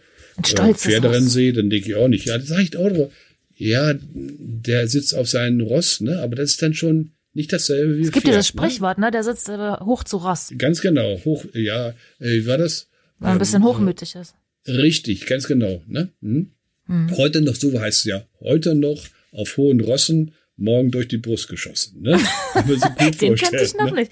äh, 0.43 0.73
Pferderennen 0.73 1.29
sehe, 1.29 1.53
dann 1.53 1.69
denke 1.69 1.87
ich 1.87 1.95
auch 1.95 2.09
nicht, 2.09 2.25
ja, 2.25 2.37
das 2.37 2.51
ich 2.59 2.75
auch, 2.75 3.09
ja, 3.55 3.93
der 3.93 4.89
sitzt 4.89 5.15
auf 5.15 5.29
seinem 5.29 5.61
Ross, 5.61 6.01
ne, 6.01 6.19
aber 6.19 6.35
das 6.35 6.49
ist 6.49 6.61
dann 6.61 6.73
schon 6.73 7.11
nicht 7.33 7.53
dasselbe 7.53 7.97
wie 7.97 8.01
Es 8.01 8.11
gibt 8.11 8.25
Pferd, 8.25 8.35
dieses 8.35 8.47
Sprichwort, 8.47 8.97
ne, 8.97 9.09
der 9.09 9.23
sitzt 9.23 9.47
äh, 9.47 9.71
hoch 9.79 10.03
zu 10.03 10.17
Ross. 10.17 10.51
Ganz 10.57 10.81
genau, 10.81 11.17
hoch, 11.23 11.45
ja, 11.53 11.91
äh, 12.19 12.41
wie 12.41 12.45
war 12.45 12.57
das? 12.57 12.89
Weil 13.19 13.31
ein 13.31 13.39
bisschen 13.39 13.61
ähm, 13.61 13.69
hochmütig 13.69 14.15
ist. 14.15 14.35
Richtig, 14.67 15.27
ganz 15.27 15.47
genau, 15.47 15.81
ne? 15.87 16.09
Hm? 16.21 16.51
Hm. 16.87 17.15
Heute 17.17 17.41
noch, 17.41 17.55
so 17.55 17.79
heißt 17.79 17.99
es 17.99 18.05
ja, 18.05 18.27
heute 18.39 18.75
noch 18.75 19.03
auf 19.31 19.57
hohen 19.57 19.81
Rossen 19.81 20.33
morgen 20.57 20.89
durch 20.89 21.07
die 21.07 21.17
Brust 21.17 21.47
geschossen. 21.49 22.01
Ne? 22.01 22.19
Den 23.21 23.35
kannte 23.35 23.63
ich 23.63 23.75
noch 23.75 23.91
ne? 23.91 24.01
nicht. 24.01 24.11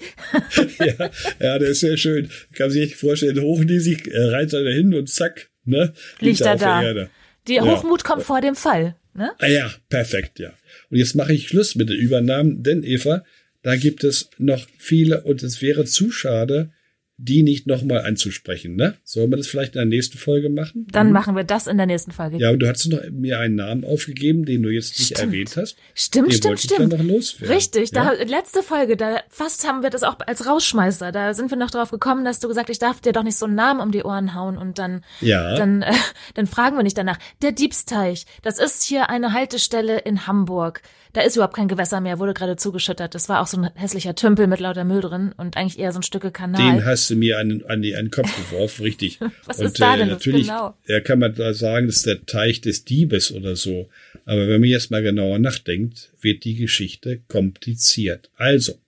ja, 0.78 1.10
ja, 1.40 1.58
der 1.58 1.68
ist 1.68 1.80
sehr 1.80 1.96
schön. 1.96 2.30
Kann 2.52 2.70
sich 2.70 2.82
nicht 2.82 2.96
vorstellen, 2.96 3.40
hochnäsig, 3.40 4.06
äh, 4.06 4.30
reitet 4.30 4.54
er 4.54 4.64
dahin 4.64 4.94
und 4.94 5.08
zack, 5.10 5.50
ne? 5.64 5.92
Liegt 6.20 6.40
er 6.42 6.56
da. 6.56 7.08
Die 7.48 7.54
ja. 7.54 7.64
Hochmut 7.64 8.04
kommt 8.04 8.22
vor 8.22 8.40
dem 8.40 8.54
Fall. 8.54 8.96
Ne? 9.14 9.32
Ah 9.38 9.48
ja, 9.48 9.72
perfekt, 9.88 10.38
ja. 10.38 10.52
Und 10.90 10.98
jetzt 10.98 11.16
mache 11.16 11.32
ich 11.32 11.48
Schluss 11.48 11.74
mit 11.74 11.88
den 11.88 11.96
Übernahmen, 11.96 12.62
denn 12.62 12.84
Eva, 12.84 13.24
da 13.62 13.76
gibt 13.76 14.04
es 14.04 14.30
noch 14.38 14.66
viele 14.78 15.22
und 15.22 15.42
es 15.42 15.62
wäre 15.62 15.84
zu 15.84 16.10
schade, 16.12 16.70
die 17.18 17.42
nicht 17.42 17.66
nochmal 17.66 18.04
anzusprechen, 18.04 18.76
ne? 18.76 18.94
Sollen 19.02 19.30
wir 19.30 19.38
das 19.38 19.46
vielleicht 19.46 19.74
in 19.74 19.78
der 19.78 19.86
nächsten 19.86 20.18
Folge 20.18 20.50
machen? 20.50 20.86
Dann 20.90 21.06
mhm. 21.06 21.12
machen 21.14 21.34
wir 21.34 21.44
das 21.44 21.66
in 21.66 21.78
der 21.78 21.86
nächsten 21.86 22.10
Folge. 22.10 22.36
Ja, 22.36 22.48
aber 22.48 22.58
du 22.58 22.68
hast 22.68 22.86
noch 22.86 23.00
mir 23.10 23.38
einen 23.38 23.54
Namen 23.54 23.84
aufgegeben, 23.84 24.44
den 24.44 24.62
du 24.62 24.68
jetzt 24.68 24.98
nicht 24.98 25.16
stimmt. 25.16 25.32
erwähnt 25.32 25.56
hast. 25.56 25.76
Stimmt, 25.94 26.28
den 26.28 26.36
stimmt, 26.36 26.60
stimmt. 26.60 26.92
Noch 26.92 27.02
loswerden. 27.02 27.54
Richtig, 27.54 27.90
ja? 27.92 28.14
da 28.14 28.22
letzte 28.22 28.62
Folge, 28.62 28.98
da 28.98 29.22
fast 29.30 29.66
haben 29.66 29.82
wir 29.82 29.88
das 29.88 30.02
auch 30.02 30.18
als 30.26 30.46
Rausschmeißer. 30.46 31.10
Da 31.10 31.32
sind 31.32 31.50
wir 31.50 31.56
noch 31.56 31.70
drauf 31.70 31.90
gekommen, 31.90 32.24
dass 32.26 32.38
du 32.38 32.48
gesagt, 32.48 32.68
ich 32.68 32.78
darf 32.78 33.00
dir 33.00 33.12
doch 33.12 33.22
nicht 33.22 33.38
so 33.38 33.46
einen 33.46 33.54
Namen 33.54 33.80
um 33.80 33.92
die 33.92 34.02
Ohren 34.02 34.34
hauen 34.34 34.58
und 34.58 34.78
dann, 34.78 35.02
ja. 35.22 35.56
dann, 35.56 35.80
äh, 35.82 35.92
dann 36.34 36.46
fragen 36.46 36.76
wir 36.76 36.82
nicht 36.82 36.98
danach. 36.98 37.18
Der 37.40 37.52
Diebsteich, 37.52 38.26
das 38.42 38.58
ist 38.58 38.82
hier 38.82 39.08
eine 39.08 39.32
Haltestelle 39.32 40.00
in 40.00 40.26
Hamburg 40.26 40.82
da 41.16 41.22
ist 41.22 41.36
überhaupt 41.36 41.56
kein 41.56 41.66
Gewässer 41.66 42.02
mehr, 42.02 42.18
wurde 42.18 42.34
gerade 42.34 42.56
zugeschüttet. 42.56 43.14
Das 43.14 43.30
war 43.30 43.40
auch 43.40 43.46
so 43.46 43.56
ein 43.56 43.70
hässlicher 43.74 44.14
Tümpel 44.14 44.46
mit 44.46 44.60
lauter 44.60 44.84
Müll 44.84 45.00
drin 45.00 45.32
und 45.34 45.56
eigentlich 45.56 45.78
eher 45.78 45.90
so 45.92 46.00
ein 46.00 46.02
Stücke 46.02 46.30
Kanal. 46.30 46.76
Den 46.76 46.84
hast 46.84 47.08
du 47.08 47.16
mir 47.16 47.38
an, 47.38 47.64
an, 47.66 47.80
den 47.80 48.10
Kopf 48.10 48.30
geworfen, 48.36 48.82
richtig. 48.82 49.18
Was 49.46 49.58
und, 49.58 49.66
ist 49.66 49.80
da 49.80 49.96
denn 49.96 50.08
äh, 50.08 50.12
natürlich, 50.12 50.48
genau? 50.48 50.76
Ja, 50.86 51.00
kann 51.00 51.18
man 51.18 51.34
da 51.34 51.54
sagen, 51.54 51.86
das 51.86 51.96
ist 51.96 52.06
der 52.06 52.26
Teich 52.26 52.60
des 52.60 52.84
Diebes 52.84 53.32
oder 53.32 53.56
so. 53.56 53.88
Aber 54.26 54.46
wenn 54.46 54.60
man 54.60 54.68
jetzt 54.68 54.90
mal 54.90 55.02
genauer 55.02 55.38
nachdenkt, 55.38 56.12
wird 56.20 56.44
die 56.44 56.56
Geschichte 56.56 57.22
kompliziert. 57.28 58.30
Also, 58.36 58.78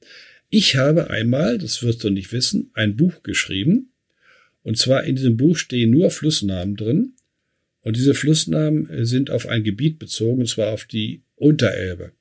ich 0.50 0.76
habe 0.76 1.08
einmal, 1.08 1.56
das 1.56 1.82
wirst 1.82 2.04
du 2.04 2.10
nicht 2.10 2.30
wissen, 2.32 2.70
ein 2.74 2.96
Buch 2.96 3.22
geschrieben. 3.22 3.92
Und 4.62 4.76
zwar 4.76 5.04
in 5.04 5.16
diesem 5.16 5.38
Buch 5.38 5.56
stehen 5.56 5.90
nur 5.92 6.10
Flussnamen 6.10 6.76
drin. 6.76 7.14
Und 7.80 7.96
diese 7.96 8.12
Flussnamen 8.12 9.06
sind 9.06 9.30
auf 9.30 9.46
ein 9.46 9.64
Gebiet 9.64 9.98
bezogen, 9.98 10.40
und 10.40 10.48
zwar 10.48 10.72
auf 10.72 10.84
die 10.84 11.22
Unterelbe. 11.36 12.12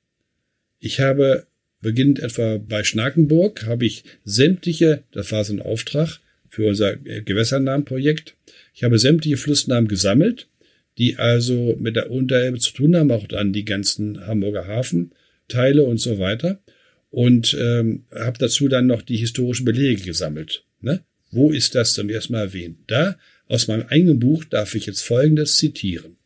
Ich 0.80 1.00
habe, 1.00 1.46
beginnend 1.80 2.20
etwa 2.20 2.58
bei 2.58 2.84
Schnakenburg, 2.84 3.66
habe 3.66 3.86
ich 3.86 4.04
sämtliche, 4.24 5.04
das 5.12 5.32
war 5.32 5.44
so 5.44 5.52
ein 5.52 5.62
Auftrag 5.62 6.20
für 6.48 6.66
unser 6.66 6.96
Gewässernamenprojekt, 6.96 8.36
ich 8.74 8.84
habe 8.84 8.98
sämtliche 8.98 9.36
Flussnamen 9.36 9.88
gesammelt, 9.88 10.48
die 10.98 11.16
also 11.16 11.76
mit 11.78 11.96
der 11.96 12.10
Unterelbe 12.10 12.58
zu 12.58 12.72
tun 12.72 12.96
haben, 12.96 13.10
auch 13.10 13.26
dann 13.26 13.52
die 13.52 13.64
ganzen 13.64 14.26
Hamburger 14.26 14.66
Hafenteile 14.66 15.84
und 15.84 15.98
so 15.98 16.18
weiter. 16.18 16.60
Und 17.10 17.56
ähm, 17.58 18.04
habe 18.14 18.38
dazu 18.38 18.68
dann 18.68 18.86
noch 18.86 19.02
die 19.02 19.16
historischen 19.16 19.64
Belege 19.64 20.02
gesammelt. 20.02 20.64
Ne? 20.80 21.02
Wo 21.30 21.50
ist 21.52 21.74
das 21.74 21.94
zum 21.94 22.10
ersten 22.10 22.34
Mal 22.34 22.40
erwähnt? 22.40 22.78
Da, 22.86 23.18
aus 23.46 23.66
meinem 23.66 23.86
eigenen 23.88 24.18
Buch, 24.18 24.44
darf 24.44 24.74
ich 24.74 24.86
jetzt 24.86 25.00
Folgendes 25.00 25.56
zitieren. 25.56 26.16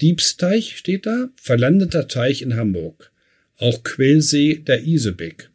Diebsteich 0.00 0.76
steht 0.76 1.06
da, 1.06 1.30
verlandeter 1.36 2.08
Teich 2.08 2.42
in 2.42 2.56
Hamburg 2.56 3.12
auch 3.58 3.82
Quellsee 3.82 4.62
der 4.66 4.84
Isebeck. 4.84 5.50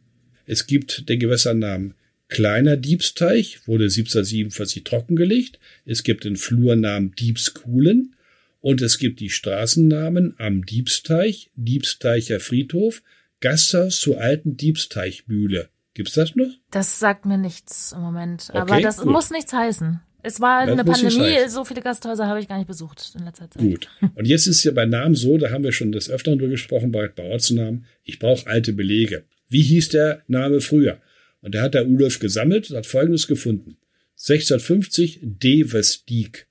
Es 0.46 0.66
gibt 0.66 1.08
den 1.08 1.20
Gewässernamen 1.20 1.94
Kleiner 2.30 2.76
Diebsteich, 2.76 3.66
wurde 3.66 3.84
1747 3.84 4.84
trockengelegt. 4.84 5.58
Es 5.84 6.04
gibt 6.04 6.24
den 6.24 6.36
Flurnamen 6.36 7.12
Diebskuhlen 7.16 8.14
und 8.60 8.82
es 8.82 8.98
gibt 8.98 9.18
die 9.18 9.30
Straßennamen 9.30 10.34
am 10.38 10.64
Diebsteich, 10.64 11.50
Diebsteicher 11.56 12.38
Friedhof, 12.38 13.02
Gasthaus 13.40 13.98
zur 13.98 14.20
alten 14.20 14.56
Diebsteichmühle. 14.56 15.70
Gibt's 15.94 16.14
das 16.14 16.36
noch? 16.36 16.50
Das 16.70 17.00
sagt 17.00 17.26
mir 17.26 17.36
nichts 17.36 17.92
im 17.92 18.00
Moment. 18.00 18.46
Okay, 18.50 18.58
aber 18.58 18.80
das 18.80 18.98
gut. 18.98 19.10
muss 19.10 19.30
nichts 19.30 19.52
heißen. 19.52 20.00
Es 20.22 20.40
war 20.40 20.66
das 20.66 20.72
eine 20.72 20.84
Pandemie, 20.84 21.48
so 21.48 21.64
viele 21.64 21.80
Gasthäuser 21.80 22.26
habe 22.26 22.40
ich 22.40 22.48
gar 22.48 22.58
nicht 22.58 22.66
besucht 22.66 23.12
in 23.18 23.24
letzter 23.24 23.50
Zeit. 23.50 23.62
Gut. 23.62 23.88
Und 24.14 24.26
jetzt 24.26 24.46
ist 24.46 24.64
ja 24.64 24.72
bei 24.72 24.86
Namen 24.86 25.14
so, 25.14 25.38
da 25.38 25.50
haben 25.50 25.64
wir 25.64 25.72
schon 25.72 25.92
des 25.92 26.10
Öfteren 26.10 26.38
drüber 26.38 26.50
gesprochen, 26.50 26.92
bei, 26.92 27.08
bei 27.08 27.24
Ortsnamen, 27.24 27.86
ich 28.04 28.18
brauche 28.18 28.46
alte 28.46 28.72
Belege. 28.72 29.24
Wie 29.48 29.62
hieß 29.62 29.90
der 29.90 30.22
Name 30.28 30.60
früher? 30.60 31.00
Und 31.42 31.54
da 31.54 31.62
hat 31.62 31.74
der 31.74 31.88
Ulf 31.88 32.18
gesammelt 32.18 32.70
und 32.70 32.76
hat 32.76 32.86
Folgendes 32.86 33.26
gefunden. 33.26 33.76
1650 34.16 35.20
Devesdiek. 35.22 36.46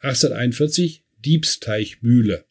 1841 0.00 1.02
Diebsteichmühle. 1.24 2.44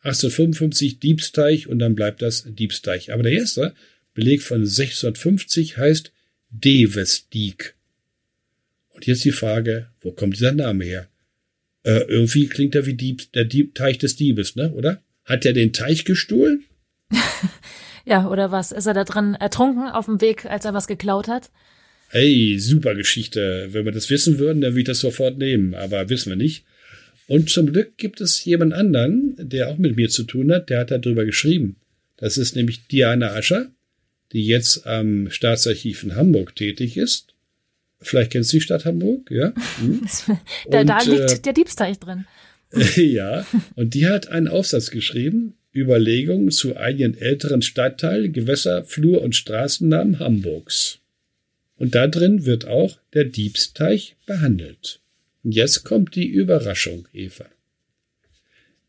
1855 0.00 1.00
Diebsteich 1.00 1.66
und 1.66 1.78
dann 1.78 1.94
bleibt 1.94 2.22
das 2.22 2.44
Diebsteich. 2.46 3.12
Aber 3.12 3.22
der 3.22 3.32
erste 3.32 3.74
Beleg 4.14 4.42
von 4.42 4.60
1650 4.60 5.78
heißt 5.78 6.12
Devesdiek. 6.50 7.75
Und 8.96 9.06
jetzt 9.06 9.26
die 9.26 9.32
Frage, 9.32 9.88
wo 10.00 10.10
kommt 10.10 10.36
dieser 10.36 10.52
Name 10.52 10.82
her? 10.84 11.06
Äh, 11.82 12.04
irgendwie 12.08 12.46
klingt 12.46 12.74
er 12.74 12.86
wie 12.86 12.94
Dieb, 12.94 13.30
der 13.34 13.44
Dieb, 13.44 13.74
Teich 13.74 13.98
des 13.98 14.16
Diebes, 14.16 14.56
ne? 14.56 14.72
Oder? 14.72 15.02
Hat 15.26 15.44
er 15.44 15.52
den 15.52 15.74
Teich 15.74 16.06
gestohlen? 16.06 16.64
ja, 18.06 18.26
oder 18.26 18.50
was? 18.52 18.72
Ist 18.72 18.86
er 18.86 18.94
da 18.94 19.04
drin 19.04 19.34
ertrunken 19.34 19.88
auf 19.88 20.06
dem 20.06 20.22
Weg, 20.22 20.46
als 20.46 20.64
er 20.64 20.72
was 20.72 20.86
geklaut 20.86 21.28
hat? 21.28 21.50
Hey, 22.08 22.58
super 22.58 22.94
Geschichte. 22.94 23.68
Wenn 23.72 23.84
wir 23.84 23.92
das 23.92 24.08
wissen 24.08 24.38
würden, 24.38 24.62
dann 24.62 24.72
würde 24.72 24.80
ich 24.80 24.86
das 24.86 25.00
sofort 25.00 25.36
nehmen, 25.36 25.74
aber 25.74 26.08
wissen 26.08 26.30
wir 26.30 26.36
nicht. 26.36 26.64
Und 27.26 27.50
zum 27.50 27.70
Glück 27.70 27.98
gibt 27.98 28.22
es 28.22 28.46
jemand 28.46 28.72
anderen, 28.72 29.34
der 29.38 29.68
auch 29.68 29.76
mit 29.76 29.96
mir 29.96 30.08
zu 30.08 30.22
tun 30.22 30.50
hat, 30.52 30.70
der 30.70 30.78
hat 30.78 30.90
darüber 30.90 31.26
geschrieben. 31.26 31.76
Das 32.16 32.38
ist 32.38 32.56
nämlich 32.56 32.86
Diana 32.86 33.34
Ascher, 33.34 33.70
die 34.32 34.46
jetzt 34.46 34.86
am 34.86 35.28
Staatsarchiv 35.30 36.02
in 36.02 36.16
Hamburg 36.16 36.56
tätig 36.56 36.96
ist 36.96 37.35
Vielleicht 38.06 38.32
kennst 38.32 38.52
du 38.52 38.58
die 38.58 38.62
Stadt 38.62 38.84
Hamburg, 38.84 39.30
ja? 39.30 39.52
Hm. 39.80 40.02
da, 40.70 40.80
und, 40.80 40.86
da 40.86 41.02
liegt 41.02 41.32
äh, 41.32 41.40
der 41.40 41.52
Diebsteich 41.52 41.98
drin. 41.98 42.24
ja, 42.96 43.46
und 43.74 43.94
die 43.94 44.06
hat 44.06 44.28
einen 44.28 44.48
Aufsatz 44.48 44.90
geschrieben, 44.90 45.54
Überlegungen 45.74 46.50
zu 46.50 46.76
einigen 46.76 47.16
älteren 47.16 47.62
Stadtteilen, 47.62 48.32
Gewässer, 48.32 48.84
Flur 48.84 49.22
und 49.22 49.34
Straßennamen 49.34 50.18
Hamburgs. 50.20 51.00
Und 51.76 51.94
da 51.94 52.06
drin 52.06 52.46
wird 52.46 52.66
auch 52.66 52.98
der 53.12 53.24
Diebsteich 53.24 54.16
behandelt. 54.24 55.00
Und 55.42 55.52
jetzt 55.52 55.84
kommt 55.84 56.14
die 56.14 56.26
Überraschung, 56.26 57.06
Eva. 57.12 57.46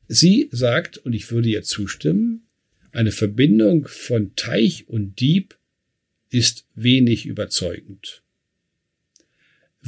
Sie 0.08 0.47
sagt, 0.51 0.97
und 0.99 1.13
ich 1.13 1.30
würde 1.32 1.49
ihr 1.49 1.63
zustimmen, 1.63 2.47
eine 2.91 3.12
Verbindung 3.12 3.88
von 3.88 4.36
Teich 4.36 4.88
und 4.88 5.19
Dieb 5.19 5.58
ist 6.30 6.65
wenig 6.75 7.25
überzeugend. 7.25 8.23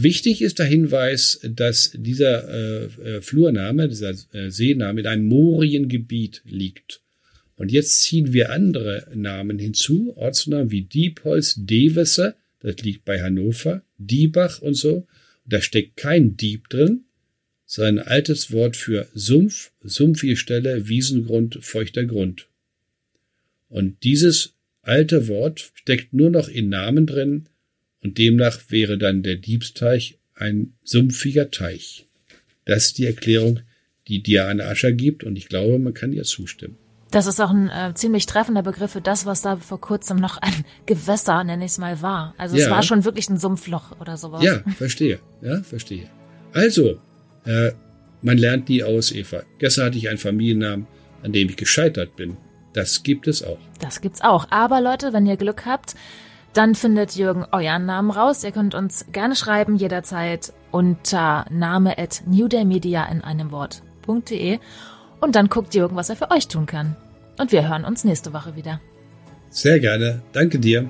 Wichtig 0.01 0.41
ist 0.41 0.59
der 0.59 0.65
Hinweis, 0.65 1.41
dass 1.43 1.91
dieser 1.93 2.47
äh, 2.47 2.85
äh, 2.85 3.21
Flurname, 3.21 3.89
dieser 3.89 4.13
äh, 4.31 4.49
Seename 4.49 5.01
in 5.01 5.07
einem 5.07 5.27
Moriengebiet 5.27 6.41
liegt. 6.45 7.01
Und 7.57 7.71
jetzt 7.71 7.99
ziehen 7.99 8.31
wir 8.31 8.51
andere 8.51 9.07
Namen 9.13 9.59
hinzu, 9.59 10.13
Ortsnamen 10.15 10.71
wie 10.71 10.83
Diepholz, 10.83 11.55
Devesse, 11.57 12.35
das 12.61 12.77
liegt 12.77 13.03
bei 13.03 13.21
Hannover, 13.21 13.83
Diebach 13.97 14.61
und 14.61 14.75
so. 14.75 14.95
Und 14.95 15.07
Da 15.53 15.61
steckt 15.61 15.97
kein 15.97 16.37
Dieb 16.37 16.69
drin, 16.69 17.01
sondern 17.65 17.99
ein 17.99 18.07
altes 18.07 18.53
Wort 18.53 18.77
für 18.77 19.07
Sumpf, 19.13 19.71
sumpfige 19.81 20.37
Stelle, 20.37 20.87
Wiesengrund, 20.87 21.59
feuchter 21.61 22.05
Grund. 22.05 22.47
Und 23.67 24.03
dieses 24.03 24.53
alte 24.81 25.27
Wort 25.27 25.71
steckt 25.73 26.13
nur 26.13 26.29
noch 26.29 26.47
in 26.47 26.69
Namen 26.69 27.05
drin 27.05 27.49
und 28.03 28.17
demnach 28.17 28.59
wäre 28.69 28.97
dann 28.97 29.23
der 29.23 29.35
Diebsteich 29.35 30.19
ein 30.35 30.73
sumpfiger 30.83 31.51
Teich. 31.51 32.07
Das 32.65 32.85
ist 32.85 32.97
die 32.97 33.05
Erklärung, 33.05 33.61
die 34.07 34.23
Diane 34.23 34.65
Ascher 34.65 34.91
gibt 34.91 35.23
und 35.23 35.35
ich 35.35 35.49
glaube, 35.49 35.79
man 35.79 35.93
kann 35.93 36.13
ihr 36.13 36.23
zustimmen. 36.23 36.77
Das 37.11 37.25
ist 37.25 37.39
auch 37.39 37.49
ein 37.49 37.69
äh, 37.69 37.93
ziemlich 37.95 38.27
treffender 38.27 38.61
Begriff 38.61 38.91
für 38.91 39.01
das, 39.01 39.25
was 39.25 39.41
da 39.41 39.57
vor 39.57 39.81
kurzem 39.81 40.17
noch 40.17 40.37
ein 40.37 40.63
Gewässer, 40.85 41.43
nenne 41.43 41.65
ich 41.65 41.71
es 41.71 41.77
mal, 41.79 42.01
war. 42.01 42.35
Also 42.37 42.55
ja. 42.55 42.65
es 42.65 42.69
war 42.69 42.83
schon 42.83 43.03
wirklich 43.03 43.29
ein 43.29 43.37
Sumpfloch 43.37 43.99
oder 43.99 44.15
sowas. 44.15 44.43
Ja, 44.43 44.63
verstehe. 44.77 45.19
Ja, 45.41 45.63
verstehe. 45.63 46.07
Also, 46.53 46.99
äh, 47.45 47.71
man 48.21 48.37
lernt 48.37 48.69
nie 48.69 48.83
aus, 48.83 49.11
Eva. 49.11 49.41
Gestern 49.57 49.87
hatte 49.87 49.97
ich 49.97 50.09
einen 50.09 50.17
Familiennamen, 50.19 50.85
an 51.23 51.33
dem 51.33 51.49
ich 51.49 51.55
gescheitert 51.55 52.15
bin. 52.15 52.37
Das 52.73 53.01
gibt 53.01 53.27
es 53.27 53.43
auch. 53.43 53.59
Das 53.79 54.01
gibt's 54.01 54.21
auch. 54.21 54.51
Aber 54.51 54.79
Leute, 54.79 55.11
wenn 55.11 55.25
ihr 55.25 55.37
Glück 55.37 55.65
habt, 55.65 55.95
dann 56.53 56.75
findet 56.75 57.15
Jürgen 57.15 57.45
euren 57.51 57.85
Namen 57.85 58.11
raus. 58.11 58.43
Ihr 58.43 58.51
könnt 58.51 58.75
uns 58.75 59.05
gerne 59.11 59.35
schreiben 59.35 59.75
jederzeit 59.75 60.53
unter 60.71 61.45
name 61.49 61.97
at 61.97 62.23
newdaymedia 62.25 63.05
in 63.05 63.23
einem 63.23 63.51
Wort.de 63.51 64.59
und 65.19 65.35
dann 65.35 65.49
guckt 65.49 65.75
Jürgen, 65.75 65.95
was 65.95 66.09
er 66.09 66.15
für 66.15 66.31
euch 66.31 66.47
tun 66.47 66.65
kann. 66.65 66.95
Und 67.37 67.51
wir 67.51 67.67
hören 67.69 67.85
uns 67.85 68.03
nächste 68.03 68.33
Woche 68.33 68.55
wieder. 68.55 68.79
Sehr 69.49 69.79
gerne. 69.79 70.21
Danke 70.33 70.59
dir. 70.59 70.89